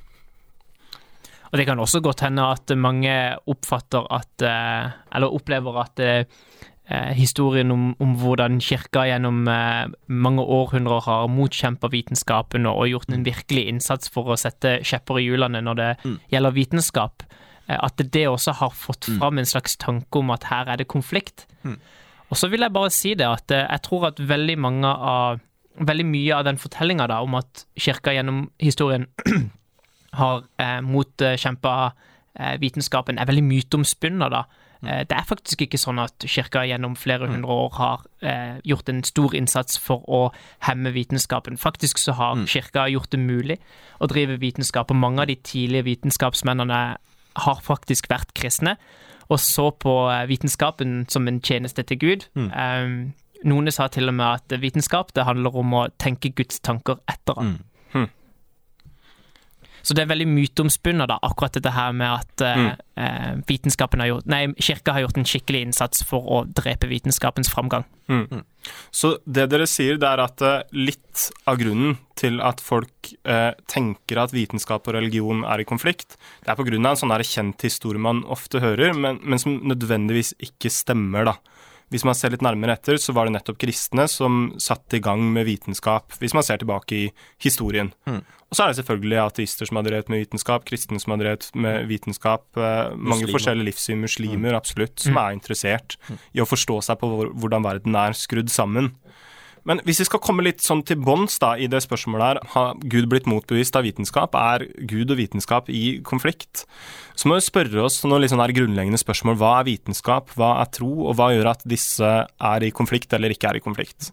Og 1.50 1.59
Det 1.59 1.67
kan 1.67 1.82
også 1.82 2.00
godt 2.03 2.23
hende 2.23 2.47
at 2.47 2.71
mange 2.79 3.12
oppfatter 3.50 4.05
at 4.15 4.44
eh, 4.47 4.93
Eller 5.17 5.32
opplever 5.35 5.81
at 5.82 6.03
eh, 6.90 7.12
historien 7.16 7.70
om, 7.72 7.90
om, 8.02 8.14
hvordan 8.20 8.60
kirka 8.60 9.06
gjennom 9.08 9.46
eh, 9.48 9.87
mange 10.10 10.44
århundrer 10.44 11.06
har 11.06 11.31
motkjempa 11.32 11.88
vitenskapen 11.94 12.69
og 12.69 12.88
gjort 12.90 13.14
en 13.14 13.25
virkelig 13.26 13.69
innsats 13.70 14.12
for 14.12 14.34
å 14.34 14.38
sette 14.40 14.81
kjepper 14.84 15.22
i 15.22 15.28
hjulene 15.31 15.62
når 15.64 15.81
det 15.81 15.92
mm. 16.04 16.19
gjelder 16.34 16.58
vitenskap, 16.58 17.31
Eh, 17.70 17.78
at 17.78 18.02
det 18.12 18.26
også 18.28 18.56
har 18.58 18.75
fått 18.75 19.08
mm. 19.08 19.19
fram 19.19 19.38
en 19.38 19.48
slags 19.48 19.76
tanke 19.81 20.19
om 20.19 20.32
at 20.34 20.48
her 20.50 20.70
er 20.70 20.81
det 20.81 20.88
konflikt. 20.90 21.46
Mm. 21.62 21.78
Og 22.31 22.38
så 22.38 22.50
vil 22.50 22.62
jeg 22.62 22.75
bare 22.75 22.90
si 22.94 23.14
det 23.14 23.26
at 23.26 23.54
eh, 23.54 23.66
jeg 23.66 23.84
tror 23.86 24.10
at 24.10 24.28
veldig 24.28 24.58
mange 24.58 24.88
av 24.88 25.46
Veldig 25.81 26.04
mye 26.04 26.34
av 26.34 26.43
den 26.44 26.58
fortellinga 26.58 27.06
om 27.22 27.36
at 27.38 27.62
kirka 27.78 28.12
gjennom 28.12 28.40
historien 28.60 29.06
har 30.20 30.43
eh, 30.60 30.81
motkjempa 30.84 31.75
eh, 32.34 32.56
vitenskapen, 32.60 33.16
er 33.16 33.28
veldig 33.31 33.44
myteomspunna, 33.46 34.28
da. 34.28 34.43
Mm. 34.81 34.88
Eh, 34.88 35.03
det 35.11 35.17
er 35.17 35.29
faktisk 35.29 35.67
ikke 35.67 35.81
sånn 35.81 36.00
at 36.03 36.27
kirka 36.27 36.65
gjennom 36.69 36.97
flere 36.99 37.29
mm. 37.29 37.35
hundre 37.35 37.59
år 37.65 37.77
har 37.79 38.06
eh, 38.23 38.56
gjort 38.65 38.88
en 38.93 39.05
stor 39.06 39.37
innsats 39.37 39.79
for 39.81 40.06
å 40.09 40.23
hemme 40.69 40.94
vitenskapen. 40.97 41.61
Faktisk 41.61 42.00
så 42.00 42.17
har 42.19 42.43
kirka 42.50 42.88
gjort 42.93 43.12
det 43.12 43.23
mulig 43.23 43.61
å 44.00 44.09
drive 44.11 44.41
vitenskap, 44.41 44.91
og 44.91 45.00
mange 45.00 45.25
av 45.25 45.31
de 45.32 45.38
tidlige 45.41 45.88
vitenskapsmennene 45.91 46.82
har 47.41 47.62
faktisk 47.62 48.11
vært 48.11 48.35
kristne 48.35 48.77
og 49.31 49.38
så 49.41 49.71
på 49.71 49.94
eh, 50.11 50.27
vitenskapen 50.27 51.05
som 51.09 51.29
en 51.29 51.41
tjeneste 51.41 51.85
til 51.87 51.99
Gud. 51.99 52.27
Mm. 52.35 52.50
Um, 52.50 52.94
noen 53.47 53.73
sa 53.73 53.87
til 53.88 54.11
og 54.11 54.17
med 54.19 54.27
at 54.27 54.61
vitenskap 54.61 55.15
det 55.17 55.25
handler 55.25 55.55
om 55.56 55.77
å 55.79 55.87
tenke 56.03 56.32
Guds 56.37 56.61
tanker 56.61 56.99
etter 57.09 57.38
ham. 57.38 57.55
Mm. 57.55 57.69
Så 59.82 59.97
det 59.97 60.05
er 60.05 60.11
veldig 60.11 60.29
myteomspunnet, 60.31 61.09
da, 61.11 61.19
akkurat 61.27 61.56
dette 61.56 61.73
her 61.75 61.94
med 61.97 62.11
at 62.11 62.44
mm. 62.44 62.69
eh, 63.00 63.32
vitenskapen 63.49 64.03
har 64.03 64.12
gjort 64.12 64.31
Nei, 64.31 64.43
kirka 64.61 64.94
har 64.97 65.06
gjort 65.06 65.21
en 65.21 65.29
skikkelig 65.29 65.65
innsats 65.69 66.05
for 66.06 66.27
å 66.27 66.43
drepe 66.47 66.91
vitenskapens 66.91 67.53
framgang. 67.53 67.87
Mm. 68.11 68.27
mm. 68.31 68.47
Så 68.93 69.15
det 69.25 69.47
dere 69.49 69.65
sier, 69.71 69.97
det 69.97 70.05
er 70.05 70.21
at 70.21 70.43
uh, 70.44 70.61
litt 70.77 71.31
av 71.49 71.56
grunnen 71.62 71.94
til 72.21 72.43
at 72.44 72.61
folk 72.61 73.09
eh, 73.25 73.55
tenker 73.73 74.21
at 74.21 74.35
vitenskap 74.37 74.85
og 74.85 74.97
religion 74.99 75.41
er 75.49 75.62
i 75.62 75.65
konflikt, 75.69 76.19
det 76.44 76.53
er 76.53 76.59
av 76.61 76.91
en 76.91 76.99
sånn 77.00 77.15
kjent 77.25 77.65
historie 77.65 78.03
man 78.03 78.21
ofte 78.29 78.61
hører, 78.61 78.93
men, 78.93 79.23
men 79.25 79.41
som 79.41 79.56
nødvendigvis 79.65 80.35
ikke 80.44 80.69
stemmer, 80.69 81.31
da. 81.31 81.38
Hvis 81.90 82.04
man 82.06 82.14
ser 82.14 82.31
litt 82.31 82.44
nærmere 82.44 82.76
etter, 82.78 82.98
så 83.02 83.14
var 83.16 83.26
det 83.26 83.34
nettopp 83.34 83.58
kristne 83.60 84.06
som 84.10 84.52
satte 84.62 85.00
i 85.00 85.02
gang 85.02 85.25
med 85.34 85.48
vitenskap, 85.48 86.14
hvis 86.22 86.37
man 86.37 86.46
ser 86.46 86.60
tilbake 86.62 86.94
i 86.96 87.06
historien. 87.42 87.90
Mm. 88.06 88.20
Og 88.50 88.56
så 88.56 88.64
er 88.64 88.70
det 88.70 88.81
selvfølgelig 88.81 89.19
ateister 89.22 89.69
som 89.69 89.78
har 89.78 89.87
drevet 89.87 90.10
med 90.10 90.25
vitenskap, 90.25 90.66
kristne 90.66 90.98
som 91.02 91.14
har 91.14 91.20
drevet 91.22 91.48
med 91.54 91.88
vitenskap, 91.90 92.46
eh, 92.58 92.94
mange 92.94 93.31
forskjellige 93.31 93.69
livssyn, 93.72 94.02
muslimer 94.02 94.54
mm. 94.54 94.58
absolutt, 94.58 94.96
som 95.02 95.14
mm. 95.19 95.20
er 95.22 95.37
interessert 95.38 95.98
mm. 96.08 96.22
i 96.38 96.42
å 96.42 96.48
forstå 96.50 96.81
seg 96.87 97.02
på 97.02 97.10
hvordan 97.31 97.66
verden 97.66 97.98
er 97.98 98.19
skrudd 98.19 98.50
sammen. 98.55 98.93
Men 99.69 99.81
hvis 99.84 100.00
vi 100.00 100.06
skal 100.08 100.22
komme 100.24 100.44
litt 100.44 100.62
sånn 100.64 100.82
til 100.86 101.00
bunns 101.05 101.36
i 101.60 101.69
det 101.70 101.82
spørsmålet 101.84 102.24
her, 102.24 102.40
har 102.55 102.79
Gud 102.81 103.10
blitt 103.12 103.29
motbevist 103.29 103.76
av 103.76 103.84
vitenskap? 103.84 104.36
Er 104.36 104.64
Gud 104.88 105.12
og 105.12 105.20
vitenskap 105.20 105.69
i 105.72 106.00
konflikt? 106.06 106.64
Så 107.14 107.29
må 107.29 107.36
vi 107.36 107.44
spørre 107.44 107.84
oss 107.84 108.00
noen 108.05 108.24
litt 108.24 108.32
sånn 108.32 108.44
grunnleggende 108.56 109.00
spørsmål. 109.00 109.36
Hva 109.40 109.52
er 109.60 109.69
vitenskap, 109.69 110.32
hva 110.38 110.55
er 110.62 110.72
tro, 110.72 110.90
og 111.10 111.19
hva 111.19 111.31
gjør 111.34 111.52
at 111.52 111.67
disse 111.69 112.14
er 112.24 112.64
i 112.64 112.72
konflikt 112.72 113.12
eller 113.17 113.34
ikke 113.34 113.52
er 113.52 113.60
i 113.60 113.64
konflikt? 113.64 114.12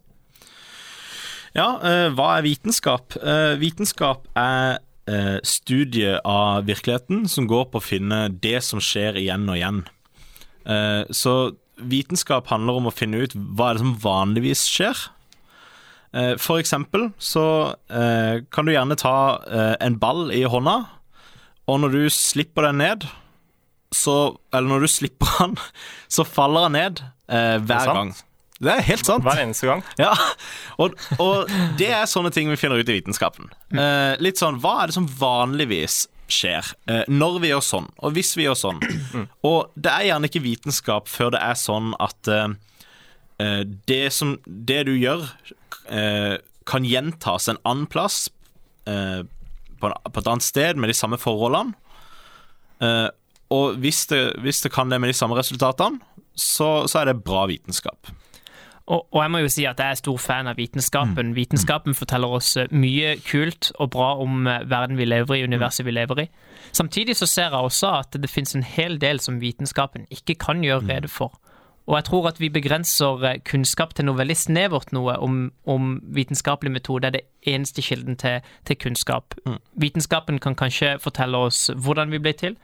Ja, 1.56 1.78
eh, 1.80 2.10
hva 2.14 2.36
er 2.38 2.46
vitenskap? 2.46 3.16
Eh, 3.22 3.56
vitenskap 3.62 4.28
er 4.36 4.84
studiet 5.08 5.46
studie 5.48 6.18
av 6.28 6.66
virkeligheten 6.68 7.30
som 7.32 7.46
går 7.48 7.70
på 7.72 7.80
å 7.80 7.84
finne 7.86 8.26
det 8.44 8.60
som 8.60 8.82
skjer 8.84 9.16
igjen 9.16 9.46
og 9.48 9.56
igjen. 9.56 9.78
Eh, 10.68 11.08
så 11.16 11.56
vitenskap 11.80 12.50
handler 12.52 12.82
om 12.82 12.90
å 12.90 12.92
finne 12.92 13.22
ut 13.24 13.32
hva 13.32 13.70
er 13.70 13.78
det 13.78 13.86
som 13.86 13.94
vanligvis 14.04 14.66
skjer, 14.68 15.00
Eh, 15.00 15.17
for 16.42 16.62
eksempel 16.62 17.10
så 17.20 17.76
eh, 17.92 18.44
kan 18.54 18.66
du 18.66 18.72
gjerne 18.72 18.96
ta 18.98 19.16
eh, 19.44 19.76
en 19.84 19.98
ball 20.02 20.32
i 20.34 20.46
hånda, 20.48 20.78
og 21.68 21.82
når 21.84 21.98
du 21.98 22.04
slipper 22.14 22.70
den 22.70 22.80
ned, 22.84 23.08
så 23.96 24.36
Eller 24.52 24.68
når 24.68 24.84
du 24.84 24.88
slipper 24.92 25.30
den, 25.40 25.54
så 26.12 26.26
faller 26.28 26.68
den 26.68 26.76
ned 26.76 27.04
hver 27.68 27.94
gang. 27.94 28.16
Det 28.58 28.74
er 28.74 28.86
helt 28.88 29.06
sant. 29.06 29.26
Hver 29.26 29.40
eneste 29.42 29.70
gang. 29.70 29.84
Ja, 30.02 30.14
og, 30.82 30.98
og, 31.22 31.52
det 31.78 31.92
er 31.94 32.08
sånne 32.10 32.32
ting 32.34 32.50
vi 32.50 32.58
finner 32.58 32.82
ut 32.82 32.90
i 32.90 32.98
vitenskapen. 32.98 33.52
Eh, 33.70 34.18
litt 34.24 34.42
sånn, 34.42 34.58
Hva 34.64 34.82
er 34.82 34.90
det 34.90 34.98
som 34.98 35.10
vanligvis 35.20 36.06
skjer 36.28 36.74
eh, 36.92 37.04
når 37.08 37.38
vi 37.44 37.52
gjør 37.54 37.64
sånn, 37.64 37.92
og 38.02 38.16
hvis 38.18 38.34
vi 38.38 38.48
gjør 38.48 38.58
sånn? 38.60 38.82
Mm. 39.14 39.28
Og 39.48 39.78
det 39.78 39.94
er 39.94 40.08
gjerne 40.10 40.32
ikke 40.32 40.46
vitenskap 40.48 41.12
før 41.12 41.36
det 41.38 41.44
er 41.46 41.60
sånn 41.60 41.94
at 42.02 42.32
eh, 42.34 43.62
det, 43.88 44.04
som, 44.16 44.36
det 44.46 44.84
du 44.90 44.96
gjør, 44.98 45.30
eh, 45.90 46.38
kan 46.68 46.86
gjentas 46.86 47.48
en 47.52 47.60
annen 47.64 47.88
plass, 47.92 48.28
eh, 48.88 49.24
på, 49.78 49.92
på, 49.92 50.20
et 50.20 50.28
annet 50.28 50.46
sted, 50.46 50.80
med 50.80 50.90
de 50.92 50.98
samme 50.98 51.20
forholdene. 51.22 51.78
Eh, 52.84 53.10
og 53.54 53.80
hvis 53.82 54.06
det, 54.12 54.22
hvis 54.44 54.62
det, 54.66 54.74
kan 54.76 54.92
det 54.92 55.00
med 55.00 55.14
de 55.14 55.18
samme 55.18 55.38
resultatene, 55.38 56.02
så, 56.36 56.86
så 56.88 57.02
er 57.02 57.12
det 57.12 57.24
bra 57.24 57.46
vitenskap. 57.50 58.10
Og, 58.88 59.08
og, 59.12 59.18
jeg 59.20 59.32
må 59.34 59.40
jo 59.44 59.50
si 59.52 59.66
at 59.68 59.82
jeg 59.84 59.92
er 59.92 60.00
stor 60.00 60.20
fan 60.22 60.48
av 60.48 60.60
vitenskapen. 60.60 61.34
Mm. 61.34 61.36
Vitenskapen 61.36 61.96
forteller 61.98 62.38
oss 62.38 62.54
eh, 62.60 62.72
mye 62.72 63.18
kult 63.28 63.74
og 63.84 63.92
bra 63.96 64.14
om 64.24 64.48
eh, 64.48 64.64
verden 64.70 65.00
vi 65.00 65.08
lever 65.08 65.36
i, 65.36 65.44
universet 65.44 65.84
vi 65.88 65.96
lever 65.96 66.24
i. 66.24 66.28
Samtidig 66.72 67.18
så 67.20 67.28
ser 67.28 67.52
jeg 67.52 67.68
også 67.68 67.92
at 67.98 68.16
det 68.16 68.32
finnes 68.32 68.56
en 68.56 68.64
hel 68.64 68.96
del 69.02 69.20
som 69.24 69.42
vitenskapen 69.44 70.08
ikke 70.14 70.38
kan 70.40 70.64
gjøre 70.64 70.86
mm. 70.86 70.94
rede 70.94 71.12
for. 71.12 71.36
Og 71.88 71.96
jeg 71.96 72.04
tror 72.10 72.28
at 72.28 72.40
vi 72.40 72.50
begrenser 72.52 73.24
eh, 73.24 73.38
kunnskap 73.48 73.94
til 73.96 74.08
noe 74.08 74.20
veldig 74.20 74.36
snevert 74.36 74.92
noe 74.96 75.16
om, 75.24 75.38
om 75.64 75.94
vitenskapelig 76.16 76.74
metode 76.76 77.08
er 77.08 77.16
det 77.16 77.22
eneste 77.48 77.82
kilden 77.82 78.20
til, 78.20 78.42
til 78.68 78.80
kunnskap. 78.84 79.38
Mm. 79.46 79.62
Vitenskapen 79.80 80.42
kan 80.44 80.58
kanskje 80.60 80.98
fortelle 81.00 81.40
oss 81.48 81.70
hvordan 81.72 82.12
vi 82.12 82.20
ble 82.20 82.36
til, 82.36 82.58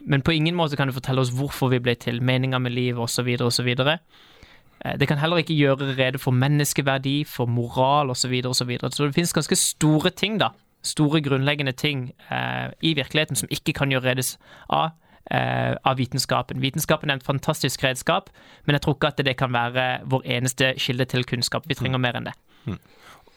men 0.00 0.22
på 0.22 0.36
ingen 0.36 0.56
måte 0.56 0.76
kan 0.76 0.88
det 0.88 0.96
fortelle 0.96 1.24
oss 1.24 1.32
hvorfor 1.36 1.72
vi 1.72 1.80
ble 1.80 1.96
til, 1.96 2.20
meninga 2.22 2.60
med 2.60 2.76
livet 2.76 3.00
osv. 3.00 3.32
osv. 3.40 3.72
Eh, 4.84 4.96
det 5.00 5.08
kan 5.08 5.18
heller 5.18 5.40
ikke 5.40 5.56
gjøre 5.56 5.94
rede 5.96 6.20
for 6.20 6.36
menneskeverdi, 6.36 7.24
for 7.24 7.46
moral 7.46 8.10
osv. 8.10 8.20
Så, 8.20 8.28
videre, 8.28 8.50
og 8.50 8.92
så, 8.92 8.96
så 8.96 9.06
det 9.06 9.14
finnes 9.14 9.32
ganske 9.32 9.56
store 9.56 10.10
ting, 10.10 10.40
da. 10.40 10.52
Store, 10.82 11.20
grunnleggende 11.20 11.72
ting 11.72 12.10
eh, 12.32 12.72
i 12.80 12.94
virkeligheten 12.94 13.36
som 13.36 13.48
ikke 13.52 13.72
kan 13.72 13.92
gjøre 13.92 14.10
redes 14.10 14.38
av, 14.68 14.92
eh, 15.30 15.74
av 15.84 15.98
vitenskapen. 16.00 16.60
Vitenskapen 16.62 17.10
er 17.10 17.18
en 17.18 17.26
fantastisk 17.26 17.84
redskap, 17.84 18.30
men 18.64 18.76
jeg 18.76 18.86
tror 18.86 18.96
ikke 18.96 19.12
at 19.12 19.24
det 19.26 19.36
kan 19.40 19.52
være 19.54 19.90
vår 20.10 20.26
eneste 20.38 20.74
kilde 20.78 21.06
til 21.10 21.26
kunnskap. 21.28 21.68
Vi 21.68 21.78
trenger 21.78 22.02
mer 22.02 22.18
enn 22.20 22.30
det. 22.30 22.36
Mm. 22.66 22.80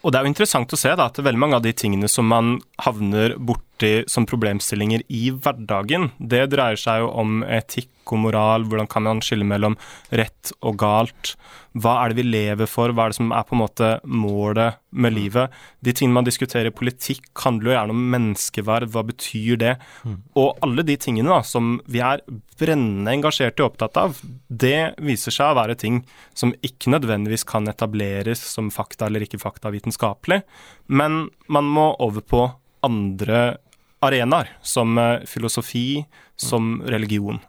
Og 0.04 0.12
det 0.12 0.18
er 0.18 0.26
jo 0.26 0.32
interessant 0.34 0.72
å 0.76 0.78
se 0.78 0.90
da, 0.92 1.08
at 1.08 1.16
veldig 1.16 1.40
mange 1.40 1.56
av 1.56 1.64
de 1.64 1.72
tingene 1.72 2.08
som 2.12 2.28
man 2.28 2.58
havner 2.84 3.38
borti 3.40 3.64
som 4.10 4.26
problemstillinger 4.28 5.04
i 5.12 5.28
hverdagen, 5.32 6.10
det 6.18 6.46
dreier 6.52 6.80
seg 6.80 7.04
jo 7.04 7.10
om 7.24 7.42
etikk 7.46 7.90
og 8.12 8.20
moral, 8.26 8.66
hvordan 8.68 8.88
kan 8.90 9.06
man 9.06 9.22
skille 9.24 9.46
mellom 9.48 9.76
rett 10.12 10.52
og 10.60 10.76
galt? 10.82 11.34
Hva 11.74 11.96
er 12.02 12.12
det 12.12 12.20
vi 12.20 12.26
lever 12.28 12.68
for, 12.70 12.92
hva 12.94 13.06
er 13.06 13.12
det 13.12 13.18
som 13.18 13.32
er 13.34 13.46
på 13.48 13.56
en 13.56 13.62
måte 13.62 13.88
målet 14.06 14.78
med 14.92 15.10
mm. 15.10 15.16
livet? 15.16 15.56
De 15.82 15.94
tingene 15.96 16.20
man 16.20 16.28
diskuterer 16.28 16.68
i 16.70 16.74
politikk, 16.74 17.26
handler 17.42 17.70
jo 17.70 17.74
gjerne 17.74 17.96
om 17.96 18.04
menneskeverd, 18.12 18.88
hva 18.94 19.02
betyr 19.08 19.58
det? 19.62 19.74
Mm. 20.04 20.18
Og 20.38 20.64
alle 20.64 20.84
de 20.86 20.98
tingene 21.00 21.32
da, 21.32 21.40
som 21.46 21.78
vi 21.90 22.02
er 22.04 22.22
brennende 22.60 23.16
engasjert 23.16 23.58
i 23.58 23.64
og 23.64 23.72
opptatt 23.72 23.98
av, 24.00 24.20
det 24.48 24.94
viser 25.02 25.34
seg 25.34 25.50
å 25.50 25.58
være 25.58 25.78
ting 25.80 26.02
som 26.36 26.54
ikke 26.62 26.92
nødvendigvis 26.94 27.46
kan 27.48 27.66
etableres 27.70 28.44
som 28.54 28.70
fakta 28.74 29.08
eller 29.08 29.26
ikke 29.26 29.42
fakta 29.42 29.74
vitenskapelig, 29.74 30.44
men 30.86 31.24
man 31.50 31.72
må 31.74 31.90
over 32.04 32.22
på 32.22 32.46
andre 32.84 33.56
arenaer, 34.04 34.52
som 34.62 34.98
eh, 35.00 35.24
filosofi, 35.28 36.04
som 36.40 36.78
religion. 36.90 37.40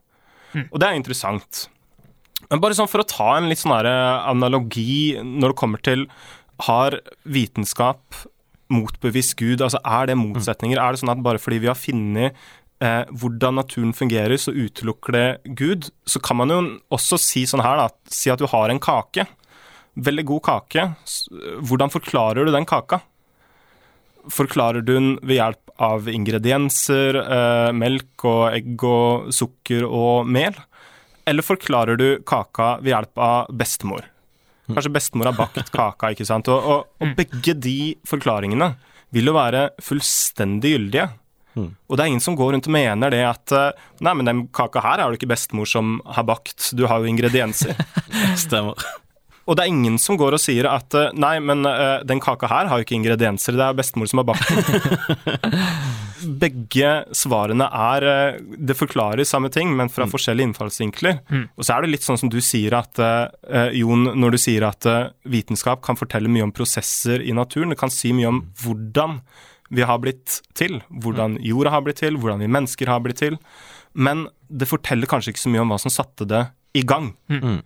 Mm. 0.54 0.68
Og 0.70 0.80
det 0.82 0.88
er 0.88 1.00
interessant. 1.00 1.66
Men 2.50 2.62
bare 2.62 2.78
sånn 2.78 2.90
for 2.92 3.02
å 3.02 3.10
ta 3.10 3.36
en 3.38 3.50
litt 3.50 3.62
sånn 3.62 3.74
analogi 3.76 5.16
når 5.18 5.52
det 5.52 5.60
kommer 5.60 5.82
til 5.82 6.06
Har 6.68 7.00
vitenskap 7.24 8.20
motbevist 8.72 9.36
Gud? 9.40 9.64
Altså 9.64 9.82
Er 9.84 10.12
det 10.12 10.20
motsetninger? 10.20 10.80
Er 10.80 10.94
det 10.94 11.02
sånn 11.02 11.14
at 11.14 11.24
bare 11.26 11.42
fordi 11.42 11.62
vi 11.64 11.72
har 11.72 11.80
funnet 11.80 12.38
eh, 12.84 13.04
hvordan 13.10 13.60
naturen 13.60 13.96
fungerer, 13.98 14.38
så 14.38 14.54
utelukker 14.54 15.16
det 15.16 15.56
Gud? 15.58 15.90
Så 16.08 16.22
kan 16.24 16.40
man 16.42 16.54
jo 16.54 16.62
også 16.96 17.20
si 17.22 17.46
sånn 17.50 17.66
her, 17.66 17.82
da. 17.82 17.90
Si 18.12 18.32
at 18.32 18.42
du 18.42 18.48
har 18.52 18.72
en 18.72 18.82
kake. 18.84 19.28
Veldig 19.96 20.26
god 20.32 20.46
kake. 20.50 20.88
Hvordan 21.64 21.94
forklarer 21.94 22.46
du 22.46 22.54
den 22.56 22.68
kaka? 22.68 23.02
Forklarer 24.34 24.82
du 24.86 24.94
den 24.94 25.12
ved 25.22 25.40
hjelp 25.40 25.76
av 25.86 26.08
ingredienser, 26.10 27.20
eh, 27.22 27.72
melk 27.76 28.26
og 28.26 28.56
egg 28.56 28.84
og 28.88 29.30
sukker 29.36 29.86
og 29.86 30.30
mel? 30.30 30.56
Eller 31.26 31.46
forklarer 31.46 31.98
du 32.00 32.08
kaka 32.26 32.76
ved 32.82 32.94
hjelp 32.94 33.22
av 33.22 33.52
bestemor? 33.54 34.06
Kanskje 34.70 34.94
bestemor 34.94 35.30
har 35.30 35.38
bakt 35.38 35.70
kaka, 35.74 36.12
ikke 36.14 36.26
sant. 36.26 36.50
Og, 36.50 36.64
og, 36.64 36.90
og 37.02 37.12
mm. 37.12 37.14
begge 37.18 37.56
de 37.62 37.78
forklaringene 38.08 38.72
vil 39.16 39.30
jo 39.30 39.36
være 39.36 39.70
fullstendig 39.84 40.76
gyldige. 40.76 41.10
Mm. 41.56 41.70
Og 41.88 41.96
det 41.96 42.04
er 42.04 42.12
ingen 42.12 42.24
som 42.24 42.36
går 42.36 42.56
rundt 42.56 42.68
og 42.68 42.76
mener 42.76 43.14
det 43.14 43.22
at 43.24 43.54
eh, 43.56 43.86
Nei, 44.04 44.12
men 44.18 44.28
den 44.28 44.42
kaka 44.56 44.82
her 44.84 45.00
er 45.00 45.08
det 45.12 45.22
ikke 45.22 45.32
bestemor 45.32 45.70
som 45.70 46.00
har 46.18 46.28
bakt, 46.28 46.74
du 46.76 46.84
har 46.90 47.00
jo 47.00 47.12
ingredienser. 47.12 47.78
Stemmer. 48.46 48.80
Og 49.46 49.58
det 49.58 49.66
er 49.66 49.72
ingen 49.72 49.98
som 50.02 50.18
går 50.18 50.36
og 50.38 50.42
sier 50.42 50.68
at 50.70 50.96
eh, 50.98 51.12
nei, 51.22 51.36
men 51.44 51.66
uh, 51.70 52.02
den 52.08 52.22
kaka 52.24 52.50
her 52.50 52.70
har 52.72 52.82
jo 52.82 52.86
ikke 52.86 52.98
ingredienser, 52.98 53.58
det 53.58 53.68
er 53.68 53.78
bestemor 53.78 54.10
som 54.10 54.24
har 54.24 54.30
bakt 54.32 54.50
den. 54.50 55.58
Begge 56.42 56.92
svarene 57.14 57.68
er 57.70 58.06
uh, 58.10 58.40
Det 58.42 58.74
forklarer 58.78 59.28
samme 59.28 59.52
ting, 59.54 59.76
men 59.78 59.92
fra 59.94 60.08
mm. 60.08 60.14
forskjellige 60.16 60.50
innfallsvinkler. 60.50 61.20
Mm. 61.30 61.44
Og 61.54 61.68
så 61.68 61.76
er 61.76 61.86
det 61.86 61.92
litt 61.94 62.08
sånn 62.08 62.18
som 62.22 62.32
du 62.34 62.40
sier 62.42 62.74
at 62.80 63.02
uh, 63.02 63.70
Jon, 63.78 64.10
når 64.18 64.34
du 64.34 64.42
sier 64.42 64.66
at 64.66 64.90
vitenskap 65.30 65.84
kan 65.86 66.00
fortelle 66.00 66.32
mye 66.32 66.48
om 66.48 66.56
prosesser 66.56 67.22
i 67.22 67.36
naturen, 67.36 67.74
det 67.74 67.80
kan 67.82 67.94
si 67.94 68.16
mye 68.18 68.32
om 68.32 68.42
mm. 68.42 68.50
hvordan 68.64 69.20
vi 69.76 69.86
har 69.86 70.02
blitt 70.02 70.40
til, 70.58 70.80
hvordan 70.90 71.38
mm. 71.38 71.46
jorda 71.46 71.74
har 71.74 71.86
blitt 71.86 72.02
til, 72.02 72.18
hvordan 72.22 72.42
vi 72.42 72.50
mennesker 72.58 72.90
har 72.90 73.02
blitt 73.06 73.22
til. 73.22 73.38
Men 73.94 74.28
det 74.50 74.70
forteller 74.70 75.10
kanskje 75.10 75.34
ikke 75.34 75.46
så 75.46 75.54
mye 75.54 75.64
om 75.64 75.74
hva 75.74 75.80
som 75.82 75.94
satte 75.94 76.28
det 76.30 76.44
i 76.78 76.84
gang. 76.86 77.14
Mm. 77.32 77.62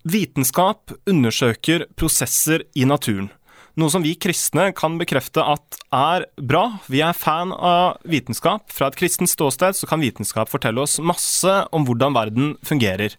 Vitenskap 0.00 0.94
undersøker 1.10 1.84
prosesser 2.00 2.62
i 2.72 2.86
naturen, 2.88 3.28
noe 3.76 3.92
som 3.92 4.00
vi 4.00 4.14
kristne 4.16 4.70
kan 4.76 4.96
bekrefte 5.00 5.42
at 5.44 5.76
er 5.92 6.24
bra. 6.40 6.80
Vi 6.88 7.02
er 7.04 7.16
fan 7.16 7.52
av 7.52 8.00
vitenskap. 8.08 8.66
Fra 8.72 8.88
et 8.88 8.96
kristent 8.98 9.30
ståsted 9.30 9.76
så 9.76 9.88
kan 9.88 10.02
vitenskap 10.02 10.50
fortelle 10.50 10.82
oss 10.82 10.98
masse 11.04 11.52
om 11.76 11.84
hvordan 11.86 12.16
verden 12.16 12.54
fungerer. 12.66 13.14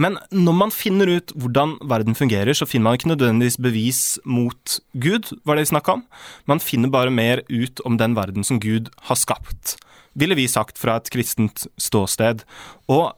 Men 0.00 0.16
når 0.34 0.56
man 0.58 0.74
finner 0.74 1.12
ut 1.12 1.34
hvordan 1.36 1.76
verden 1.92 2.16
fungerer, 2.18 2.56
så 2.56 2.66
finner 2.66 2.88
man 2.88 2.98
ikke 2.98 3.12
nødvendigvis 3.12 3.60
bevis 3.62 4.02
mot 4.24 4.78
Gud, 4.96 5.30
var 5.44 5.56
det 5.56 5.68
vi 5.68 5.74
snakka 5.74 5.98
om. 6.00 6.06
Man 6.50 6.62
finner 6.64 6.92
bare 6.92 7.14
mer 7.14 7.44
ut 7.52 7.84
om 7.84 8.00
den 8.00 8.16
verden 8.18 8.48
som 8.48 8.60
Gud 8.64 8.90
har 9.10 9.20
skapt, 9.20 9.76
ville 10.18 10.36
vi 10.38 10.48
sagt 10.50 10.80
fra 10.80 10.96
et 10.98 11.12
kristent 11.12 11.68
ståsted. 11.76 12.42
Og 12.88 13.12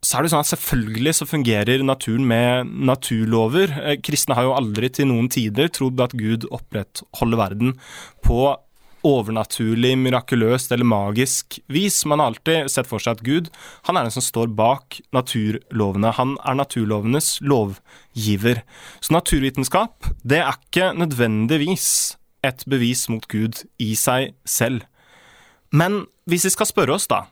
så 0.00 0.16
er 0.16 0.24
det 0.24 0.30
sånn 0.32 0.44
at 0.44 0.48
selvfølgelig 0.54 1.12
så 1.18 1.28
fungerer 1.28 1.84
naturen 1.84 2.24
med 2.28 2.72
naturlover. 2.88 3.72
Eh, 3.82 3.98
kristne 4.00 4.36
har 4.38 4.48
jo 4.48 4.56
aldri 4.56 4.88
til 4.96 5.10
noen 5.10 5.28
tider 5.32 5.68
trodd 5.68 6.00
at 6.00 6.16
Gud 6.16 6.46
opprettholder 6.48 7.40
verden 7.40 7.74
på 8.24 8.48
overnaturlig, 9.06 9.94
mirakuløst 10.00 10.72
eller 10.72 10.88
magisk 10.88 11.58
vis. 11.72 12.02
Man 12.08 12.20
har 12.20 12.32
alltid 12.32 12.70
sett 12.72 12.88
for 12.88 13.02
seg 13.02 13.18
at 13.18 13.24
Gud 13.24 13.50
han 13.88 13.96
er 13.96 14.06
den 14.06 14.14
som 14.14 14.24
står 14.24 14.52
bak 14.56 15.00
naturlovene. 15.16 16.12
Han 16.16 16.36
er 16.44 16.58
naturlovenes 16.60 17.38
lovgiver. 17.44 18.62
Så 19.00 19.16
naturvitenskap 19.16 20.12
det 20.24 20.40
er 20.42 20.56
ikke 20.56 20.92
nødvendigvis 20.96 21.90
et 22.46 22.64
bevis 22.68 23.06
mot 23.12 23.26
Gud 23.28 23.64
i 23.80 23.92
seg 24.00 24.32
selv. 24.48 24.84
Men 25.72 26.06
hvis 26.28 26.48
vi 26.48 26.54
skal 26.56 26.68
spørre 26.68 26.96
oss, 26.96 27.08
da 27.08 27.26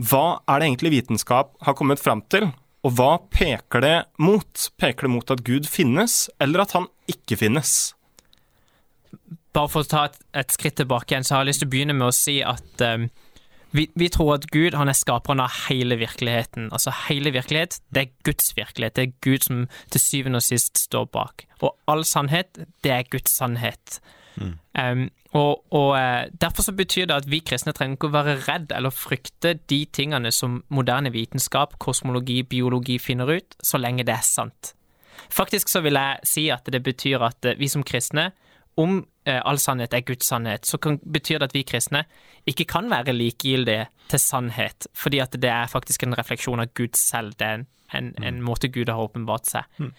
hva 0.00 0.40
er 0.48 0.60
det 0.60 0.68
egentlig 0.70 0.94
vitenskap 0.94 1.54
har 1.66 1.76
kommet 1.76 2.00
fram 2.00 2.22
til, 2.32 2.48
og 2.86 2.96
hva 2.96 3.12
peker 3.32 3.84
det 3.84 3.96
mot? 4.22 4.68
Peker 4.80 5.06
det 5.06 5.12
mot 5.12 5.32
at 5.32 5.42
Gud 5.44 5.68
finnes, 5.68 6.28
eller 6.40 6.64
at 6.64 6.76
han 6.76 6.86
ikke 7.10 7.36
finnes? 7.42 7.92
Bare 9.52 9.68
for 9.68 9.84
å 9.84 9.90
ta 9.90 10.06
et, 10.08 10.20
et 10.40 10.54
skritt 10.54 10.78
tilbake 10.80 11.12
igjen, 11.12 11.26
så 11.26 11.36
har 11.36 11.44
jeg 11.44 11.50
lyst 11.50 11.64
til 11.64 11.68
å 11.68 11.74
begynne 11.74 11.96
med 11.98 12.08
å 12.08 12.16
si 12.16 12.38
at 12.46 12.84
um, 12.86 13.08
vi, 13.76 13.84
vi, 13.98 14.08
tror 14.10 14.38
at 14.38 14.46
Gud 14.54 14.76
han 14.78 14.88
er 14.90 14.96
skaperen 14.96 15.42
av 15.44 15.52
hele 15.66 15.98
virkeligheten. 16.00 16.70
Altså 16.74 16.94
hele 17.08 17.34
virkelighet, 17.34 17.80
det 17.94 18.06
er 18.06 18.14
Guds 18.26 18.54
virkelighet. 18.56 18.96
Det 18.96 19.04
er 19.04 19.18
Gud 19.26 19.46
som 19.46 19.66
til 19.92 20.02
syvende 20.02 20.40
og 20.40 20.46
sist 20.46 20.80
står 20.80 21.10
bak. 21.12 21.44
Og 21.60 21.76
all 21.90 22.06
sannhet, 22.08 22.62
det 22.86 22.94
er 22.94 23.10
Guds 23.12 23.36
sannhet. 23.36 24.00
Mm. 24.40 24.52
Um, 24.80 25.06
og, 25.36 25.64
og, 25.70 25.98
eh, 25.98 26.30
Derfor 26.40 26.62
så 26.62 26.72
betyr 26.72 27.06
det 27.06 27.16
at 27.22 27.30
vi 27.30 27.42
kristne 27.44 27.74
trenger 27.76 27.98
ikke 27.98 28.10
å 28.10 28.16
være 28.16 28.36
redd 28.48 28.72
eller 28.74 28.94
frykte 28.94 29.54
de 29.70 29.84
tingene 29.92 30.32
som 30.34 30.62
moderne 30.68 31.12
vitenskap, 31.14 31.76
kosmologi, 31.78 32.42
biologi 32.42 32.98
finner 32.98 33.30
ut, 33.38 33.58
så 33.62 33.78
lenge 33.78 34.06
det 34.08 34.16
er 34.16 34.26
sant. 34.26 34.74
Faktisk 35.30 35.68
så 35.68 35.84
vil 35.84 35.98
jeg 36.00 36.26
si 36.26 36.48
at 36.50 36.66
det 36.72 36.82
betyr 36.82 37.22
at 37.28 37.46
eh, 37.46 37.58
vi 37.60 37.68
som 37.70 37.84
kristne, 37.86 38.30
om 38.80 39.02
eh, 39.28 39.40
all 39.44 39.58
sannhet 39.60 39.94
er 39.94 40.06
Guds 40.06 40.26
sannhet, 40.30 40.66
så 40.66 40.78
kan, 40.78 40.98
betyr 41.04 41.38
det 41.38 41.50
at 41.50 41.54
vi 41.54 41.66
kristne 41.68 42.04
ikke 42.48 42.66
kan 42.70 42.90
være 42.90 43.14
likegyldige 43.14 43.88
til 44.10 44.22
sannhet, 44.22 44.88
fordi 44.96 45.20
at 45.22 45.36
det 45.36 45.50
er 45.50 45.70
faktisk 45.70 46.06
en 46.06 46.16
refleksjon 46.18 46.62
av 46.62 46.72
Gud 46.74 46.96
selv. 46.98 47.36
Det 47.38 47.46
er 47.46 47.60
en 47.60 47.68
en, 47.92 48.12
en 48.20 48.38
mm. 48.38 48.44
måte 48.46 48.70
Gud 48.72 48.88
har 48.88 49.00
åpenbart 49.02 49.48
seg. 49.50 49.66
Mm. 49.78 49.90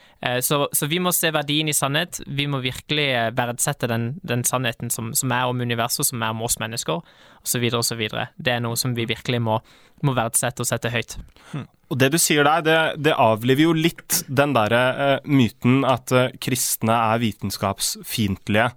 Så, 0.41 0.61
så, 0.73 0.87
vi 0.87 0.99
må 1.03 1.11
se 1.15 1.31
verdien 1.33 1.69
i 1.69 1.75
sannhet. 1.75 2.21
Vi 2.27 2.47
må 2.49 2.61
virkelig 2.63 3.07
eh, 3.15 3.29
verdsette 3.35 3.89
den, 3.91 4.13
den 4.27 4.45
sannheten 4.47 4.91
som, 4.93 5.11
som, 5.17 5.31
er 5.35 5.49
om 5.49 5.61
universet, 5.61 6.07
som 6.07 6.23
er 6.23 6.33
om 6.35 6.43
oss 6.45 6.59
mennesker, 6.61 7.01
osv. 7.41 7.67
osv. 7.77 8.03
Det 8.37 8.55
er 8.55 8.63
noe 8.63 8.79
som 8.79 8.95
vi 8.97 9.07
virkelig 9.09 9.41
må, 9.43 9.59
må 10.05 10.15
verdsette 10.17 10.63
og 10.63 10.69
sette 10.69 10.93
høyt. 10.93 11.17
Mm. 11.53 11.67
Og 11.91 11.99
Det 11.99 12.11
du 12.13 12.19
sier 12.21 12.47
der, 12.47 12.63
det, 12.63 12.77
det 13.03 13.17
avliver 13.19 13.67
jo 13.67 13.73
litt 13.75 14.21
den 14.31 14.55
derre 14.55 14.83
uh, 14.95 15.17
myten 15.27 15.81
at 15.87 16.13
uh, 16.15 16.29
kristne 16.39 16.95
er 16.95 17.19
vitenskapsfiendtlige. 17.23 18.69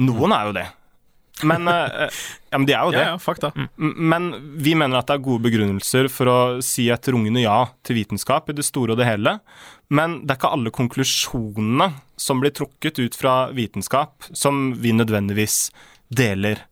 Noen 0.00 0.32
er 0.32 0.48
jo 0.48 0.56
det. 0.56 0.64
Men, 1.42 1.68
eh, 1.68 2.10
ja, 2.50 2.58
men 2.58 2.66
de 2.68 2.74
er 2.76 2.84
jo 2.84 2.92
det. 2.94 3.00
Ja, 3.02 3.14
ja, 3.14 3.18
fakta. 3.18 3.50
Men 3.76 4.28
vi 4.62 4.76
mener 4.78 5.00
at 5.00 5.08
det 5.10 5.16
er 5.16 5.24
gode 5.24 5.42
begrunnelser 5.48 6.06
for 6.12 6.30
å 6.30 6.38
si 6.62 6.86
et 6.94 7.08
rungende 7.10 7.42
ja 7.42 7.64
til 7.82 7.98
vitenskap 7.98 8.52
i 8.52 8.56
det 8.56 8.66
store 8.66 8.94
og 8.94 9.00
det 9.02 9.08
hele. 9.08 9.38
Men 9.90 10.20
det 10.22 10.34
er 10.34 10.38
ikke 10.38 10.52
alle 10.54 10.74
konklusjonene 10.74 11.90
som 12.20 12.40
blir 12.40 12.54
trukket 12.54 13.02
ut 13.02 13.18
fra 13.18 13.34
vitenskap, 13.56 14.30
som 14.32 14.70
vi 14.78 14.94
nødvendigvis 14.94 15.68
deler. 16.14 16.62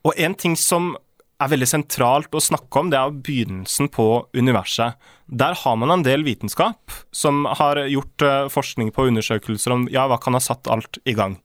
Og 0.00 0.16
en 0.16 0.34
ting 0.34 0.56
som 0.56 0.94
er 1.40 1.50
veldig 1.52 1.68
sentralt 1.68 2.34
å 2.36 2.42
snakke 2.42 2.80
om, 2.82 2.90
det 2.92 2.98
er 3.00 3.16
begynnelsen 3.24 3.88
på 3.92 4.06
universet. 4.36 4.96
Der 5.26 5.56
har 5.56 5.76
man 5.80 5.92
en 5.94 6.04
del 6.04 6.24
vitenskap 6.26 6.92
som 7.16 7.46
har 7.60 7.80
gjort 7.88 8.24
eh, 8.26 8.48
forskning 8.52 8.90
på 8.96 9.06
undersøkelser 9.08 9.72
om 9.72 9.86
ja, 9.92 10.06
hva 10.10 10.18
kan 10.20 10.36
ha 10.36 10.42
satt 10.44 10.68
alt 10.72 11.00
i 11.08 11.14
gang. 11.16 11.38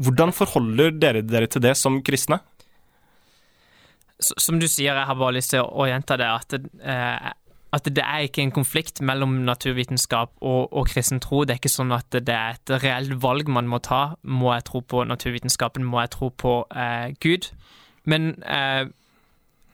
Hvordan 0.00 0.32
forholder 0.32 0.94
dere 0.96 1.20
dere 1.26 1.48
til 1.50 1.62
det 1.64 1.74
som 1.76 2.00
kristne? 2.04 2.40
Som 4.20 4.60
du 4.60 4.66
sier, 4.68 4.94
jeg 4.96 5.08
har 5.08 5.16
bare 5.16 5.36
lyst 5.36 5.52
til 5.54 5.64
å, 5.64 5.86
gjenta 5.88 6.16
det, 6.20 6.28
at, 6.28 6.56
det, 6.56 6.70
eh, 6.84 7.32
at 7.76 7.88
det 7.88 8.04
er 8.04 8.26
ikke 8.26 8.44
en 8.44 8.52
konflikt 8.52 9.00
mellom 9.04 9.38
naturvitenskap 9.46 10.32
og, 10.40 10.72
og 10.72 10.88
kristen 10.92 11.20
tro. 11.24 11.42
Det 11.44 11.54
er 11.54 11.60
ikke 11.62 11.72
sånn 11.72 11.92
at 11.96 12.08
det 12.12 12.36
er 12.36 12.58
et 12.58 12.74
reelt 12.84 13.16
valg 13.22 13.48
man 13.52 13.68
må 13.68 13.80
ta. 13.84 14.16
Må 14.24 14.52
jeg 14.56 14.66
tro 14.68 14.82
på 14.84 15.04
naturvitenskapen? 15.08 15.88
Må 15.88 16.02
jeg 16.04 16.12
tro 16.16 16.32
på 16.32 16.54
eh, 16.72 17.12
Gud? 17.24 17.48
Men 18.08 18.34
eh, 18.44 18.88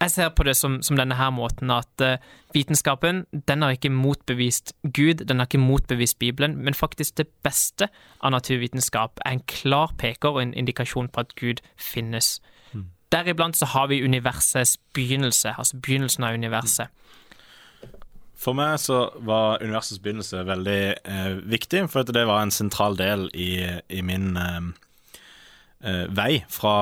jeg 0.01 0.11
ser 0.11 0.29
på 0.37 0.45
det 0.45 0.57
som, 0.57 0.81
som 0.83 0.99
denne 0.99 1.17
her 1.17 1.31
måten 1.33 1.71
at 1.73 2.05
uh, 2.05 2.17
vitenskapen 2.55 3.25
den 3.49 3.63
har 3.63 3.77
ikke 3.77 3.91
motbevist 3.93 4.75
Gud, 4.85 5.25
den 5.25 5.41
har 5.41 5.49
ikke 5.49 5.63
motbevist 5.63 6.19
Bibelen, 6.19 6.57
men 6.65 6.75
faktisk 6.75 7.17
det 7.17 7.29
beste 7.45 7.89
av 8.21 8.35
naturvitenskap 8.37 9.21
er 9.25 9.39
en 9.39 9.47
klar 9.49 9.95
peker 9.99 10.37
og 10.37 10.43
en 10.43 10.55
indikasjon 10.55 11.09
på 11.09 11.25
at 11.25 11.35
Gud 11.41 11.65
finnes. 11.81 12.41
Deriblant 13.13 13.57
så 13.57 13.67
har 13.67 13.87
vi 13.87 14.05
universets 14.05 14.77
begynnelse, 14.95 15.55
altså 15.59 15.79
begynnelsen 15.79 16.25
av 16.27 16.35
universet. 16.35 16.89
For 18.37 18.53
meg 18.53 18.77
så 18.83 19.07
var 19.25 19.63
universets 19.63 20.01
begynnelse 20.03 20.43
veldig 20.45 20.81
eh, 21.09 21.37
viktig, 21.49 21.87
for 21.89 22.05
det 22.05 22.27
var 22.29 22.43
en 22.43 22.53
sentral 22.53 22.99
del 22.99 23.31
i, 23.33 23.63
i 23.89 24.03
min 24.05 24.37
eh, 24.37 24.67
eh, 25.87 26.05
vei 26.13 26.43
fra 26.53 26.75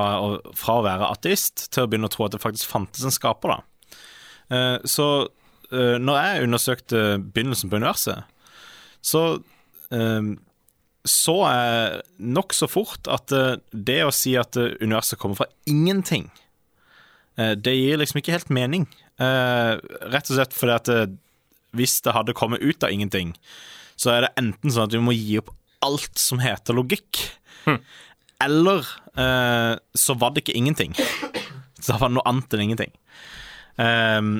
fra 0.57 0.77
å 0.79 0.85
være 0.85 1.11
ateist 1.13 1.67
til 1.71 1.85
å 1.85 1.89
begynne 1.91 2.09
å 2.09 2.13
tro 2.13 2.25
at 2.27 2.35
det 2.35 2.43
faktisk 2.43 2.71
fantes 2.73 3.05
en 3.05 3.13
skaper. 3.13 3.55
da. 3.55 3.91
Eh, 4.55 4.77
så 4.89 5.07
eh, 5.71 5.95
når 6.01 6.19
jeg 6.21 6.47
undersøkte 6.49 7.03
begynnelsen 7.21 7.71
på 7.71 7.79
universet, 7.81 8.25
så 9.05 9.23
eh, 9.93 10.33
så 11.05 11.35
jeg 11.45 12.01
nokså 12.33 12.65
fort 12.65 13.05
at 13.13 13.29
eh, 13.37 13.59
det 13.69 13.99
å 14.07 14.13
si 14.15 14.33
at 14.41 14.57
eh, 14.57 14.73
universet 14.81 15.21
kommer 15.21 15.37
fra 15.43 15.51
ingenting, 15.69 16.31
det 17.35 17.73
gir 17.75 17.97
liksom 17.99 18.21
ikke 18.21 18.31
helt 18.31 18.51
mening. 18.53 18.85
Rett 19.19 20.29
og 20.31 20.37
slett 20.37 20.53
fordi 20.55 20.71
at 20.71 20.89
hvis 21.75 21.97
det 22.05 22.13
hadde 22.15 22.31
kommet 22.37 22.63
ut 22.63 22.85
av 22.87 22.93
ingenting, 22.95 23.33
så 23.99 24.13
er 24.13 24.23
det 24.23 24.29
enten 24.39 24.71
sånn 24.71 24.87
at 24.87 24.95
vi 24.95 25.01
må 25.03 25.11
gi 25.11 25.41
opp 25.41 25.51
alt 25.83 26.15
som 26.15 26.39
heter 26.39 26.77
logikk, 26.79 27.19
eller 28.43 28.87
eh, 29.17 29.75
så 29.95 30.17
var 30.19 30.33
det 30.33 30.43
ikke 30.45 30.57
ingenting. 30.57 30.95
Så 31.79 31.93
det 31.93 32.01
var 32.01 32.11
noe 32.13 32.25
annet 32.25 32.53
enn 32.55 32.65
ingenting. 32.65 32.93
Um, 33.77 34.35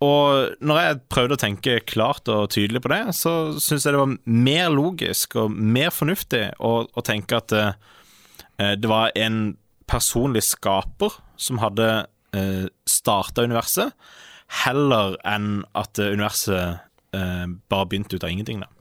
og 0.00 0.56
når 0.64 0.78
jeg 0.80 1.00
prøvde 1.12 1.36
å 1.36 1.40
tenke 1.40 1.74
klart 1.84 2.28
og 2.32 2.48
tydelig 2.54 2.80
på 2.80 2.90
det, 2.92 3.02
så 3.16 3.34
syns 3.60 3.84
jeg 3.84 3.92
det 3.92 4.00
var 4.00 4.14
mer 4.24 4.70
logisk 4.72 5.36
og 5.42 5.52
mer 5.52 5.92
fornuftig 5.92 6.46
å, 6.56 6.72
å 6.88 7.04
tenke 7.04 7.36
at 7.36 7.52
eh, 7.52 7.74
det 8.80 8.88
var 8.88 9.12
en 9.20 9.42
personlig 9.90 10.46
skaper 10.48 11.18
som 11.40 11.60
hadde 11.60 11.88
eh, 12.36 12.66
starta 12.88 13.44
universet, 13.44 13.92
heller 14.64 15.18
enn 15.28 15.66
at 15.76 16.00
eh, 16.00 16.14
universet 16.16 16.80
eh, 17.16 17.46
bare 17.68 17.88
begynte 17.90 18.16
ut 18.16 18.24
av 18.24 18.32
ingenting. 18.32 18.64
da. 18.64 18.72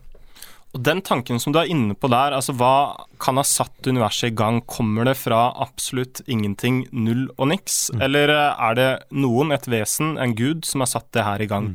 Og 0.69 0.83
den 0.85 0.99
tanken 1.01 1.39
som 1.41 1.53
du 1.53 1.57
er 1.57 1.69
inne 1.71 1.95
på 1.97 2.11
der, 2.13 2.35
altså 2.37 2.53
hva 2.53 3.07
kan 3.21 3.39
ha 3.39 3.43
satt 3.47 3.87
universet 3.89 4.29
i 4.29 4.35
gang? 4.37 4.59
Kommer 4.69 5.07
det 5.07 5.15
fra 5.17 5.47
absolutt 5.57 6.21
ingenting, 6.29 6.83
null 6.93 7.23
og 7.39 7.49
niks? 7.49 7.77
Eller 7.97 8.29
eh, 8.29 8.61
er 8.67 8.75
det 8.77 8.89
noen, 9.17 9.49
et 9.55 9.65
vesen, 9.65 10.13
en 10.21 10.35
gud, 10.37 10.67
som 10.69 10.83
har 10.85 10.91
satt 10.91 11.07
det 11.17 11.25
her 11.25 11.41
i 11.41 11.47
gang? 11.49 11.71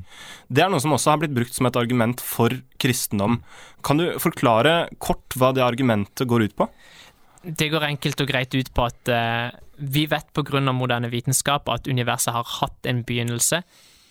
Det 0.47 0.63
er 0.63 0.71
noe 0.71 0.83
som 0.83 0.95
også 0.95 1.11
har 1.11 1.25
blitt 1.25 1.35
brukt 1.35 1.57
som 1.57 1.67
et 1.67 1.79
argument 1.81 2.23
for 2.23 2.55
kristendom. 2.79 3.41
Kan 3.83 3.99
du 3.99 4.13
forklare 4.23 4.85
kort 5.03 5.35
hva 5.41 5.51
det 5.57 5.65
argumentet 5.67 6.31
går 6.31 6.47
ut 6.47 6.55
på? 6.63 6.69
Det 7.45 7.67
går 7.73 7.89
enkelt 7.89 8.23
og 8.23 8.31
greit 8.31 8.55
ut 8.55 8.71
på 8.73 8.85
at 8.87 9.11
uh, 9.11 9.51
vi 9.77 10.07
vet 10.09 10.31
pga. 10.33 10.61
moderne 10.73 11.11
vitenskap 11.11 11.69
at 11.69 11.91
universet 11.91 12.33
har 12.33 12.47
hatt 12.61 12.87
en 12.87 13.03
begynnelse. 13.05 13.61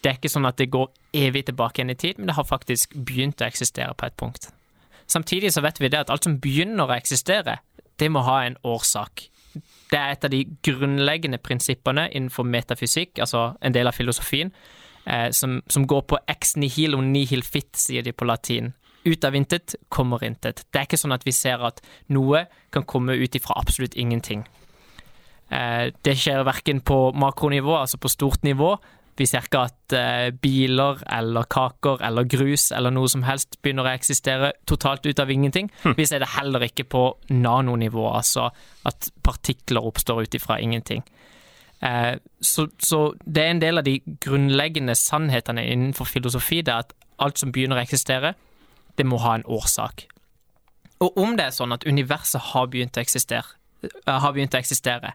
Det 0.03 0.11
er 0.11 0.19
ikke 0.19 0.29
sånn 0.29 0.45
at 0.45 0.59
det 0.59 0.69
går 0.69 0.91
evig 1.15 1.45
tilbake 1.47 1.79
igjen 1.79 1.95
i 1.95 1.95
tid, 1.95 2.19
men 2.19 2.27
det 2.27 2.35
har 2.35 2.45
faktisk 2.45 2.93
begynt 2.93 3.41
å 3.41 3.47
eksistere 3.47 3.95
på 3.95 4.05
et 4.05 4.19
punkt. 4.19 4.51
Samtidig 5.13 5.53
så 5.53 5.61
vet 5.61 5.81
vi 5.81 5.91
det 5.93 6.05
at 6.05 6.11
alt 6.13 6.25
som 6.25 6.39
begynner 6.41 6.89
å 6.89 6.97
eksistere, 6.97 7.59
det 7.99 8.09
må 8.11 8.23
ha 8.25 8.39
en 8.47 8.57
årsak. 8.65 9.27
Det 9.91 9.99
er 9.99 10.15
et 10.15 10.25
av 10.25 10.31
de 10.33 10.41
grunnleggende 10.65 11.37
prinsippene 11.37 12.07
innenfor 12.09 12.47
metafysikk, 12.49 13.19
altså 13.21 13.51
en 13.61 13.75
del 13.75 13.89
av 13.89 13.93
filosofien, 13.97 14.49
eh, 15.05 15.29
som, 15.31 15.59
som 15.69 15.85
går 15.87 16.07
på 16.09 16.19
ex 16.33 16.55
nihilo 16.57 17.01
nihil 17.05 17.45
fit, 17.45 17.69
sier 17.77 18.05
de 18.05 18.15
på 18.15 18.25
latin. 18.25 18.73
Ut 19.05 19.25
av 19.27 19.35
intet 19.35 19.75
kommer 19.91 20.23
intet. 20.23 20.63
Det 20.71 20.79
er 20.79 20.87
ikke 20.87 21.01
sånn 21.01 21.13
at 21.13 21.25
vi 21.27 21.35
ser 21.35 21.61
at 21.67 21.83
noe 22.15 22.45
kan 22.73 22.87
komme 22.87 23.17
ut 23.19 23.35
ifra 23.35 23.59
absolutt 23.59 23.97
ingenting. 23.99 24.45
Eh, 25.53 25.91
det 26.01 26.17
skjer 26.17 26.45
verken 26.47 26.81
på 26.81 27.11
makronivå, 27.11 27.75
altså 27.83 27.99
på 28.01 28.11
stort 28.11 28.47
nivå. 28.47 28.77
Vi 29.19 29.27
ser 29.29 29.45
ikke 29.45 29.65
at 29.67 29.93
eh, 29.97 30.29
biler 30.41 31.03
eller 31.13 31.45
kaker 31.51 32.01
eller 32.05 32.25
grus 32.29 32.71
eller 32.73 32.93
noe 32.93 33.09
som 33.11 33.25
helst 33.27 33.59
begynner 33.61 33.85
å 33.85 33.93
eksistere 33.93 34.53
totalt 34.69 35.05
ut 35.05 35.21
av 35.21 35.31
ingenting. 35.31 35.69
Vi 35.99 36.07
ser 36.09 36.23
det 36.23 36.31
heller 36.33 36.65
ikke 36.65 36.87
på 36.89 37.03
nanonivå, 37.29 38.07
altså 38.09 38.49
at 38.89 39.11
partikler 39.23 39.85
oppstår 39.85 40.25
ut 40.25 40.39
ifra 40.39 40.57
ingenting. 40.61 41.05
Eh, 41.83 42.15
så, 42.41 42.67
så 42.79 43.03
det 43.25 43.43
er 43.43 43.53
en 43.53 43.61
del 43.61 43.81
av 43.81 43.85
de 43.85 43.99
grunnleggende 44.23 44.95
sannhetene 44.97 45.65
innenfor 45.67 46.09
filosofi, 46.09 46.61
det 46.63 46.73
er 46.73 46.87
at 46.87 46.95
alt 47.21 47.41
som 47.41 47.51
begynner 47.53 47.77
å 47.79 47.83
eksistere, 47.83 48.33
det 48.97 49.05
må 49.05 49.19
ha 49.21 49.35
en 49.37 49.45
årsak. 49.45 50.07
Og 51.03 51.17
om 51.19 51.35
det 51.37 51.49
er 51.49 51.55
sånn 51.55 51.75
at 51.75 51.85
universet 51.85 52.53
har 52.53 52.69
begynt 52.71 52.97
å 52.97 53.03
eksistere, 53.03 53.57
eh, 53.83 54.19
har 54.25 54.33
begynt 54.33 54.55
å 54.55 54.61
eksistere 54.61 55.13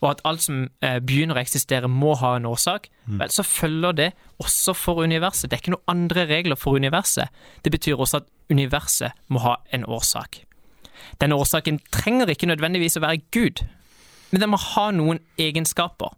og 0.00 0.10
at 0.10 0.22
alt 0.28 0.42
som 0.44 0.64
eh, 0.84 0.98
begynner 1.00 1.38
å 1.38 1.42
eksistere 1.42 1.88
må 1.90 2.14
ha 2.20 2.34
en 2.38 2.48
årsak, 2.48 2.88
vel, 3.06 3.30
så 3.32 3.44
følger 3.46 3.98
det 3.98 4.08
også 4.42 4.74
for 4.76 5.04
universet. 5.04 5.50
Det 5.50 5.58
er 5.58 5.62
ikke 5.62 5.76
noen 5.76 5.94
andre 5.94 6.26
regler 6.30 6.60
for 6.60 6.76
universet. 6.76 7.32
Det 7.64 7.72
betyr 7.74 8.00
også 8.00 8.22
at 8.22 8.28
universet 8.52 9.14
må 9.32 9.42
ha 9.44 9.56
en 9.72 9.86
årsak. 9.86 10.42
Denne 11.20 11.38
årsaken 11.38 11.80
trenger 11.94 12.32
ikke 12.32 12.48
nødvendigvis 12.50 12.98
å 12.98 13.04
være 13.04 13.22
Gud, 13.34 13.64
men 14.32 14.42
den 14.42 14.52
må 14.52 14.60
ha 14.60 14.88
noen 14.94 15.20
egenskaper. 15.40 16.14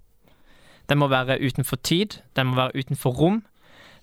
Den 0.88 1.00
må 1.02 1.10
være 1.10 1.40
utenfor 1.42 1.80
tid, 1.82 2.20
den 2.38 2.50
må 2.50 2.60
være 2.60 2.78
utenfor 2.78 3.16
rom, 3.18 3.40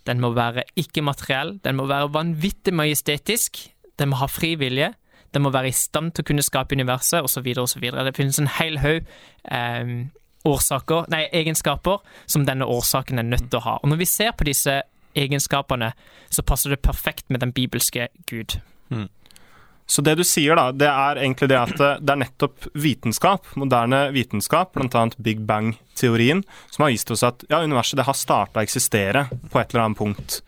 den 0.07 0.19
må 0.19 0.33
være 0.35 0.65
ikke-materiell, 0.79 1.57
den 1.63 1.79
må 1.79 1.87
være 1.87 2.11
vanvittig 2.13 2.73
majestetisk, 2.75 3.61
den 3.99 4.11
må 4.11 4.19
ha 4.19 4.27
fri 4.27 4.53
vilje, 4.59 4.91
den 5.33 5.45
må 5.45 5.51
være 5.53 5.71
i 5.71 5.75
stand 5.75 6.13
til 6.13 6.25
å 6.25 6.29
kunne 6.31 6.45
skape 6.45 6.77
universet, 6.77 7.25
osv., 7.25 7.47
osv. 7.63 7.87
Det 7.93 8.15
finnes 8.17 8.39
en 8.41 8.51
hel 8.59 8.79
haug 8.83 9.09
eh, 9.49 9.93
årsaker, 10.47 11.07
nei, 11.13 11.25
egenskaper 11.33 12.01
som 12.25 12.45
denne 12.47 12.67
årsaken 12.67 13.21
er 13.21 13.27
nødt 13.27 13.49
til 13.49 13.61
å 13.61 13.65
ha. 13.67 13.75
Og 13.81 13.91
når 13.91 14.03
vi 14.03 14.09
ser 14.09 14.33
på 14.37 14.47
disse 14.47 14.81
egenskapene, 15.17 15.93
så 16.33 16.45
passer 16.45 16.73
det 16.73 16.83
perfekt 16.83 17.29
med 17.29 17.43
den 17.43 17.53
bibelske 17.55 18.09
Gud. 18.29 18.57
Så 19.85 20.01
det 20.01 20.15
du 20.15 20.23
sier, 20.23 20.55
da, 20.55 20.71
det 20.71 20.87
er 20.87 21.19
egentlig 21.19 21.49
det 21.51 21.59
at 21.59 21.75
eh, 21.75 21.99
det 21.99 22.13
er 22.13 22.21
nettopp 22.23 22.69
vitenskap, 22.79 23.49
moderne 23.59 24.05
vitenskap, 24.15 24.71
bl.a. 24.77 25.03
Big 25.17 25.43
Bang-teorien, 25.47 26.43
som 26.71 26.85
har 26.85 26.93
vist 26.93 27.11
oss 27.11 27.25
at 27.27 27.43
ja, 27.51 27.59
universet 27.63 27.99
det 27.99 28.07
har 28.07 28.17
starta 28.17 28.61
å 28.61 28.65
eksistere 28.65 29.27
på 29.51 29.59
et 29.59 29.73
eller 29.73 29.85
annet 29.85 29.99
punkt. 29.99 30.39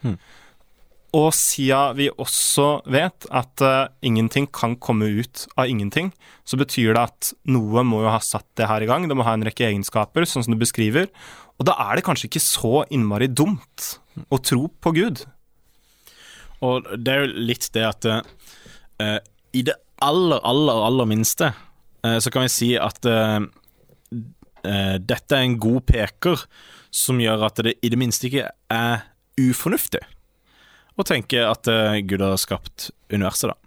Og 1.16 1.30
siden 1.36 1.96
vi 1.96 2.10
også 2.12 2.82
vet 2.92 3.28
at 3.32 3.64
uh, 3.64 3.88
ingenting 4.04 4.50
kan 4.52 4.76
komme 4.84 5.08
ut 5.22 5.46
av 5.56 5.70
ingenting, 5.72 6.12
så 6.44 6.60
betyr 6.60 6.96
det 6.96 7.04
at 7.06 7.30
noe 7.48 7.86
må 7.88 8.02
jo 8.04 8.12
ha 8.12 8.20
satt 8.24 8.48
det 8.60 8.68
her 8.68 8.84
i 8.84 8.90
gang. 8.90 9.08
Det 9.08 9.16
må 9.16 9.28
ha 9.28 9.36
en 9.38 9.46
rekke 9.46 9.70
egenskaper, 9.70 10.28
sånn 10.28 10.44
som 10.44 10.56
du 10.56 10.60
beskriver. 10.60 11.08
Og 11.56 11.70
da 11.70 11.78
er 11.86 11.96
det 11.96 12.06
kanskje 12.08 12.28
ikke 12.28 12.44
så 12.44 12.84
innmari 12.92 13.30
dumt 13.32 13.94
å 14.28 14.42
tro 14.44 14.68
på 14.84 14.92
Gud. 14.98 15.24
Og 16.66 16.90
det 17.00 17.14
er 17.14 17.24
jo 17.24 17.46
litt 17.52 17.70
det 17.76 17.86
at 17.88 18.10
uh, 18.12 19.20
i 19.56 19.64
det 19.64 19.78
aller, 20.04 20.42
aller, 20.44 20.82
aller 20.90 21.08
minste 21.08 21.54
uh, 21.54 22.18
så 22.20 22.34
kan 22.34 22.44
vi 22.48 22.52
si 22.52 22.74
at 22.80 23.08
dette 24.66 25.36
er 25.36 25.44
en 25.46 25.60
god 25.62 25.84
peker 25.86 26.42
som 26.90 27.20
gjør 27.22 27.44
at 27.46 27.60
det 27.62 27.76
i 27.86 27.90
det 27.92 28.00
minste 28.02 28.26
ikke 28.26 28.48
er 28.74 29.04
ufornuftig 29.38 30.02
å 30.96 31.06
tenke 31.08 31.44
at 31.44 31.68
eh, 31.72 32.02
Gud 32.08 32.24
har 32.24 32.36
skapt 32.42 32.90
universet, 33.12 33.52
da. 33.52 33.60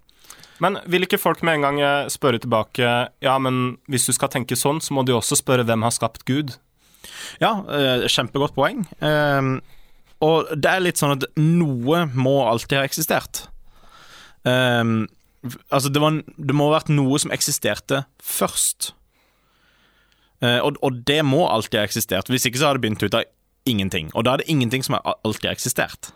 Men 0.59 0.75
vil 0.91 1.05
ikke 1.05 1.21
folk 1.21 1.43
med 1.45 1.59
en 1.59 1.65
gang 1.67 1.77
eh, 1.79 2.09
spørre 2.11 2.41
tilbake 2.43 2.87
Ja, 3.23 3.37
men 3.39 3.77
hvis 3.87 4.09
du 4.09 4.11
skal 4.15 4.31
tenke 4.33 4.57
sånn, 4.59 4.81
så 4.83 4.95
må 4.95 5.05
du 5.07 5.13
også 5.15 5.37
spørre 5.39 5.63
hvem 5.67 5.85
har 5.85 5.95
skapt 5.95 6.25
Gud? 6.27 6.57
Ja, 7.39 7.61
eh, 7.71 8.07
kjempegodt 8.11 8.57
poeng. 8.57 8.83
Og 10.19 10.49
det 10.51 10.67
er 10.67 10.83
litt 10.83 10.99
sånn 10.99 11.15
at 11.15 11.23
noe 11.39 12.03
må 12.11 12.41
alltid 12.43 12.81
ha 12.81 12.83
eksistert. 12.83 13.45
Altså, 14.43 15.87
det, 15.87 16.01
var, 16.03 16.17
det 16.35 16.55
må 16.57 16.67
ha 16.67 16.73
vært 16.75 16.91
noe 16.91 17.21
som 17.23 17.31
eksisterte 17.31 18.01
først. 18.19 18.89
Og, 20.43 20.75
og 20.83 20.99
det 21.07 21.21
må 21.23 21.45
alltid 21.47 21.79
ha 21.79 21.87
eksistert. 21.87 22.27
Hvis 22.27 22.49
ikke 22.49 22.59
så 22.59 22.67
har 22.67 22.75
det 22.75 22.83
begynt 22.83 23.07
ut 23.07 23.15
av 23.15 23.23
ingenting. 23.63 24.11
Og 24.11 24.27
da 24.27 24.35
er 24.35 24.43
det 24.43 24.51
ingenting 24.51 24.83
som 24.83 24.97
har 24.97 25.21
alltid 25.23 25.53
har 25.53 25.55
eksistert. 25.55 26.11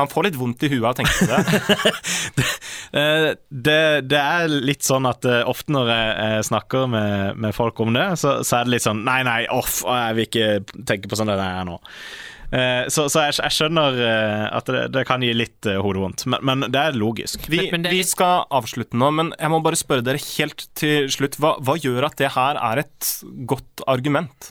Man 0.00 0.10
får 0.10 0.30
litt 0.30 0.38
vondt 0.40 0.64
i 0.64 0.70
huet 0.72 0.82
av 0.82 0.92
å 0.92 0.96
tenke 1.00 1.14
på 1.18 1.30
det. 1.30 2.48
Eh, 2.90 3.36
det, 3.54 3.82
det, 4.10 4.18
er 4.18 4.50
litt 4.50 4.82
sånn 4.82 5.04
at 5.06 5.22
uh, 5.22 5.44
ofte 5.46 5.70
når 5.70 5.92
jeg, 5.92 6.46
snakker 6.48 6.88
med, 6.90 7.36
med, 7.38 7.54
folk 7.54 7.78
om 7.84 7.92
det, 7.94 8.06
så, 8.18 8.40
så, 8.42 8.56
er 8.58 8.66
det 8.66 8.72
litt 8.74 8.82
sånn 8.82 9.04
Nei, 9.06 9.20
nei, 9.22 9.44
off, 9.54 9.84
jeg 9.86 10.16
vil 10.16 10.26
ikke 10.26 10.48
tenke 10.88 11.06
på 11.06 11.18
sånn 11.20 11.30
det 11.30 11.36
er 11.38 11.68
nå. 11.68 11.76
Uh, 12.50 12.90
så, 12.90 13.06
så 13.06 13.28
jeg, 13.28 13.36
jeg, 13.38 13.54
skjønner 13.60 14.00
uh, 14.00 14.46
at 14.58 14.74
det, 14.74 14.82
det, 14.96 15.06
kan 15.06 15.22
gi 15.22 15.30
litt 15.38 15.70
hodevondt, 15.70 16.26
men, 16.26 16.42
men, 16.50 16.66
det 16.66 16.82
er 16.82 16.98
logisk. 16.98 17.46
Vi, 17.46 17.62
men, 17.68 17.76
men 17.76 17.86
det... 17.86 17.94
vi, 17.94 18.02
skal 18.10 18.42
avslutte 18.58 18.98
nå, 18.98 19.12
men 19.20 19.30
jeg 19.38 19.54
må 19.54 19.62
bare 19.62 19.78
spørre 19.78 20.08
dere 20.10 20.24
helt 20.32 20.66
til 20.74 21.06
slutt. 21.14 21.38
Hva, 21.38 21.60
hva 21.62 21.78
gjør 21.78 22.10
at 22.10 22.18
det 22.18 22.34
her 22.34 22.58
er 22.58 22.82
et 22.88 23.12
godt 23.54 23.86
argument? 23.86 24.50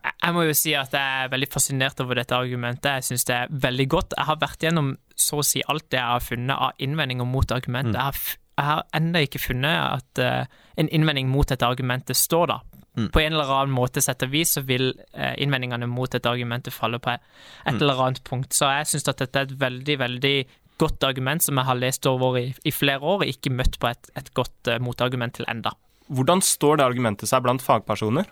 Jeg 0.00 0.32
må 0.36 0.44
jo 0.46 0.56
si 0.56 0.72
at 0.76 0.94
jeg 0.96 1.24
er 1.24 1.30
veldig 1.32 1.48
fascinert 1.52 2.00
over 2.00 2.16
dette 2.16 2.36
argumentet. 2.36 2.88
Jeg 3.00 3.08
syns 3.10 3.26
det 3.28 3.36
er 3.36 3.52
veldig 3.66 3.86
godt. 3.92 4.16
Jeg 4.16 4.28
har 4.30 4.38
vært 4.40 4.64
gjennom 4.64 4.94
så 5.20 5.40
å 5.40 5.46
si 5.46 5.62
alt 5.68 5.86
det 5.92 6.00
jeg 6.00 6.12
har 6.14 6.24
funnet 6.24 6.56
av 6.68 6.84
innvendinger 6.84 7.28
mot 7.28 7.52
argumentet. 7.52 7.96
Mm. 7.96 8.00
Jeg, 8.00 8.06
har, 8.06 8.38
jeg 8.60 8.68
har 8.70 8.82
ennå 8.96 9.24
ikke 9.26 9.42
funnet 9.42 9.80
at 10.00 10.22
uh, 10.24 10.60
en 10.80 10.88
innvending 10.96 11.28
mot 11.32 11.48
dette 11.48 11.68
argumentet 11.68 12.16
står 12.16 12.52
da. 12.52 12.58
Mm. 12.96 13.10
På 13.12 13.20
en 13.22 13.36
eller 13.36 13.52
annen 13.54 13.76
måte, 13.76 14.02
sett 14.04 14.24
og 14.24 14.32
vis, 14.32 14.56
så 14.56 14.64
vil 14.66 14.90
uh, 14.96 15.34
innvendingene 15.40 15.88
mot 15.90 16.10
dette 16.10 16.32
argumentet 16.32 16.74
falle 16.74 17.00
på 17.02 17.12
et 17.12 17.20
mm. 17.68 17.76
eller 17.76 18.04
annet 18.06 18.24
punkt. 18.26 18.56
Så 18.56 18.72
jeg 18.72 18.88
syns 18.94 19.08
at 19.12 19.20
dette 19.20 19.44
er 19.44 19.50
et 19.50 19.60
veldig, 19.60 20.00
veldig 20.00 20.34
godt 20.80 21.04
argument 21.04 21.44
som 21.44 21.60
jeg 21.60 21.68
har 21.68 21.76
lest 21.76 22.08
over 22.08 22.40
i, 22.40 22.48
i 22.64 22.72
flere 22.72 23.04
år, 23.04 23.22
og 23.22 23.30
ikke 23.36 23.52
møtt 23.52 23.76
på 23.80 23.92
et, 23.92 24.12
et 24.16 24.32
godt 24.36 24.72
uh, 24.72 24.80
motargument 24.80 25.36
til 25.36 25.48
enda. 25.52 25.76
Hvordan 26.10 26.40
står 26.42 26.80
det 26.80 26.88
argumentet 26.88 27.30
seg 27.30 27.44
blant 27.44 27.62
fagpersoner? 27.62 28.26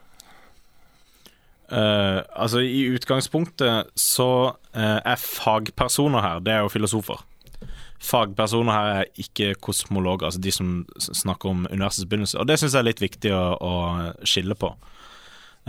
Uh, 1.69 2.25
altså 2.33 2.63
I 2.65 2.87
utgangspunktet 2.97 3.91
så 3.99 4.29
uh, 4.57 5.01
er 5.05 5.21
fagpersoner 5.21 6.25
her, 6.25 6.39
det 6.41 6.55
er 6.55 6.63
jo 6.65 6.71
filosofer. 6.73 7.21
Fagpersoner 8.01 8.73
her 8.73 8.93
er 9.03 9.21
ikke 9.21 9.51
kosmologer, 9.61 10.31
altså 10.31 10.41
de 10.41 10.53
som 10.55 10.71
snakker 10.97 11.51
om 11.51 11.67
universets 11.71 12.09
begynnelse. 12.09 12.39
Og 12.41 12.49
det 12.49 12.57
syns 12.61 12.73
jeg 12.73 12.81
er 12.81 12.89
litt 12.89 13.03
viktig 13.03 13.35
å, 13.37 13.43
å 13.61 13.75
skille 14.25 14.57
på. 14.57 14.73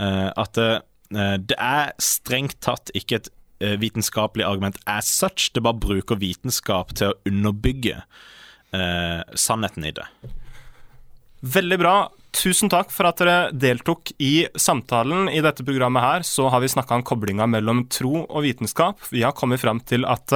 Uh, 0.00 0.30
at 0.38 0.56
det 1.10 1.56
er 1.58 1.88
strengt 1.98 2.60
tatt 2.62 2.92
ikke 2.94 3.16
et 3.18 3.28
vitenskapelig 3.82 4.44
argument 4.46 4.76
as 4.86 5.08
such, 5.10 5.48
det 5.52 5.64
bare 5.66 5.82
bruker 5.82 6.20
vitenskap 6.20 6.92
til 6.94 7.10
å 7.10 7.16
underbygge 7.26 7.96
sannheten 9.34 9.88
i 9.88 9.90
det. 9.96 10.06
Veldig 11.40 11.78
bra. 11.80 11.94
Tusen 12.36 12.70
takk 12.70 12.92
for 12.94 13.08
at 13.08 13.18
dere 13.20 13.50
deltok 13.56 14.12
i 14.22 14.46
samtalen. 14.54 15.28
I 15.32 15.40
dette 15.44 15.64
programmet 15.66 16.04
her 16.04 16.26
så 16.26 16.50
har 16.52 16.62
vi 16.62 16.70
snakka 16.70 16.98
om 16.98 17.04
koblinga 17.06 17.48
mellom 17.50 17.86
tro 17.90 18.26
og 18.26 18.44
vitenskap. 18.44 19.00
Vi 19.10 19.24
har 19.24 19.34
kommet 19.36 19.62
fram 19.62 19.80
til 19.82 20.06
at 20.08 20.34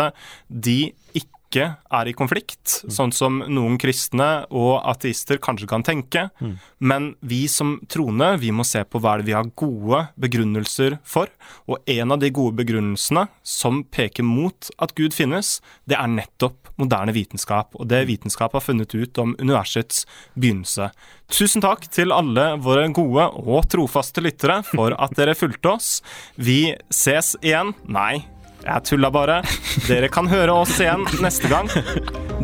de 0.49 0.79
ikke 1.15 1.31
ikke 1.55 1.67
er 1.95 2.09
i 2.11 2.15
konflikt, 2.17 2.81
mm. 2.85 2.93
sånn 2.97 3.13
som 3.15 3.39
noen 3.47 3.77
kristne 3.81 4.45
og 4.51 4.83
ateister 4.91 5.39
kanskje 5.43 5.69
kan 5.71 5.85
tenke. 5.87 6.27
Mm. 6.41 6.57
Men 6.79 7.09
vi 7.23 7.45
som 7.49 7.77
troende, 7.91 8.35
vi 8.43 8.51
må 8.51 8.67
se 8.67 8.83
på 8.85 9.01
hva 9.03 9.17
det 9.21 9.29
vi 9.29 9.37
har 9.37 9.53
gode 9.55 10.07
begrunnelser 10.21 10.99
for. 11.07 11.31
Og 11.71 11.79
en 11.91 12.15
av 12.15 12.23
de 12.23 12.33
gode 12.35 12.59
begrunnelsene 12.59 13.29
som 13.47 13.85
peker 13.85 14.27
mot 14.27 14.71
at 14.83 14.97
Gud 14.99 15.15
finnes, 15.15 15.61
det 15.87 15.99
er 15.99 16.11
nettopp 16.11 16.73
moderne 16.81 17.15
vitenskap, 17.15 17.75
og 17.79 17.87
det 17.91 18.03
vitenskap 18.09 18.57
har 18.57 18.65
funnet 18.65 18.95
ut 18.95 19.19
om 19.23 19.37
universets 19.39 20.03
begynnelse. 20.35 20.91
Tusen 21.31 21.63
takk 21.63 21.87
til 21.95 22.15
alle 22.15 22.55
våre 22.63 22.89
gode 22.95 23.29
og 23.45 23.69
trofaste 23.71 24.25
lyttere 24.25 24.61
for 24.67 24.97
at 24.99 25.15
dere 25.19 25.39
fulgte 25.39 25.77
oss. 25.77 25.91
Vi 26.35 26.75
ses 26.91 27.35
igjen. 27.43 27.73
Nei, 27.87 28.25
jeg 28.65 28.85
tulla 28.89 29.11
bare. 29.15 29.41
Dere 29.89 30.11
kan 30.13 30.29
høre 30.31 30.55
oss 30.65 30.77
igjen 30.81 31.07
neste 31.25 31.51
gang. 31.53 31.71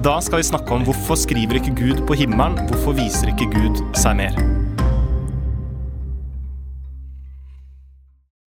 Da 0.00 0.18
skal 0.24 0.40
vi 0.40 0.48
snakke 0.50 0.76
om 0.76 0.86
hvorfor 0.86 1.18
skriver 1.18 1.60
ikke 1.60 1.76
Gud 1.76 2.04
på 2.08 2.16
himmelen? 2.22 2.58
Hvorfor 2.70 2.96
viser 2.98 3.32
ikke 3.34 3.50
Gud 3.52 3.82
seg 3.98 4.20
mer? 4.22 4.36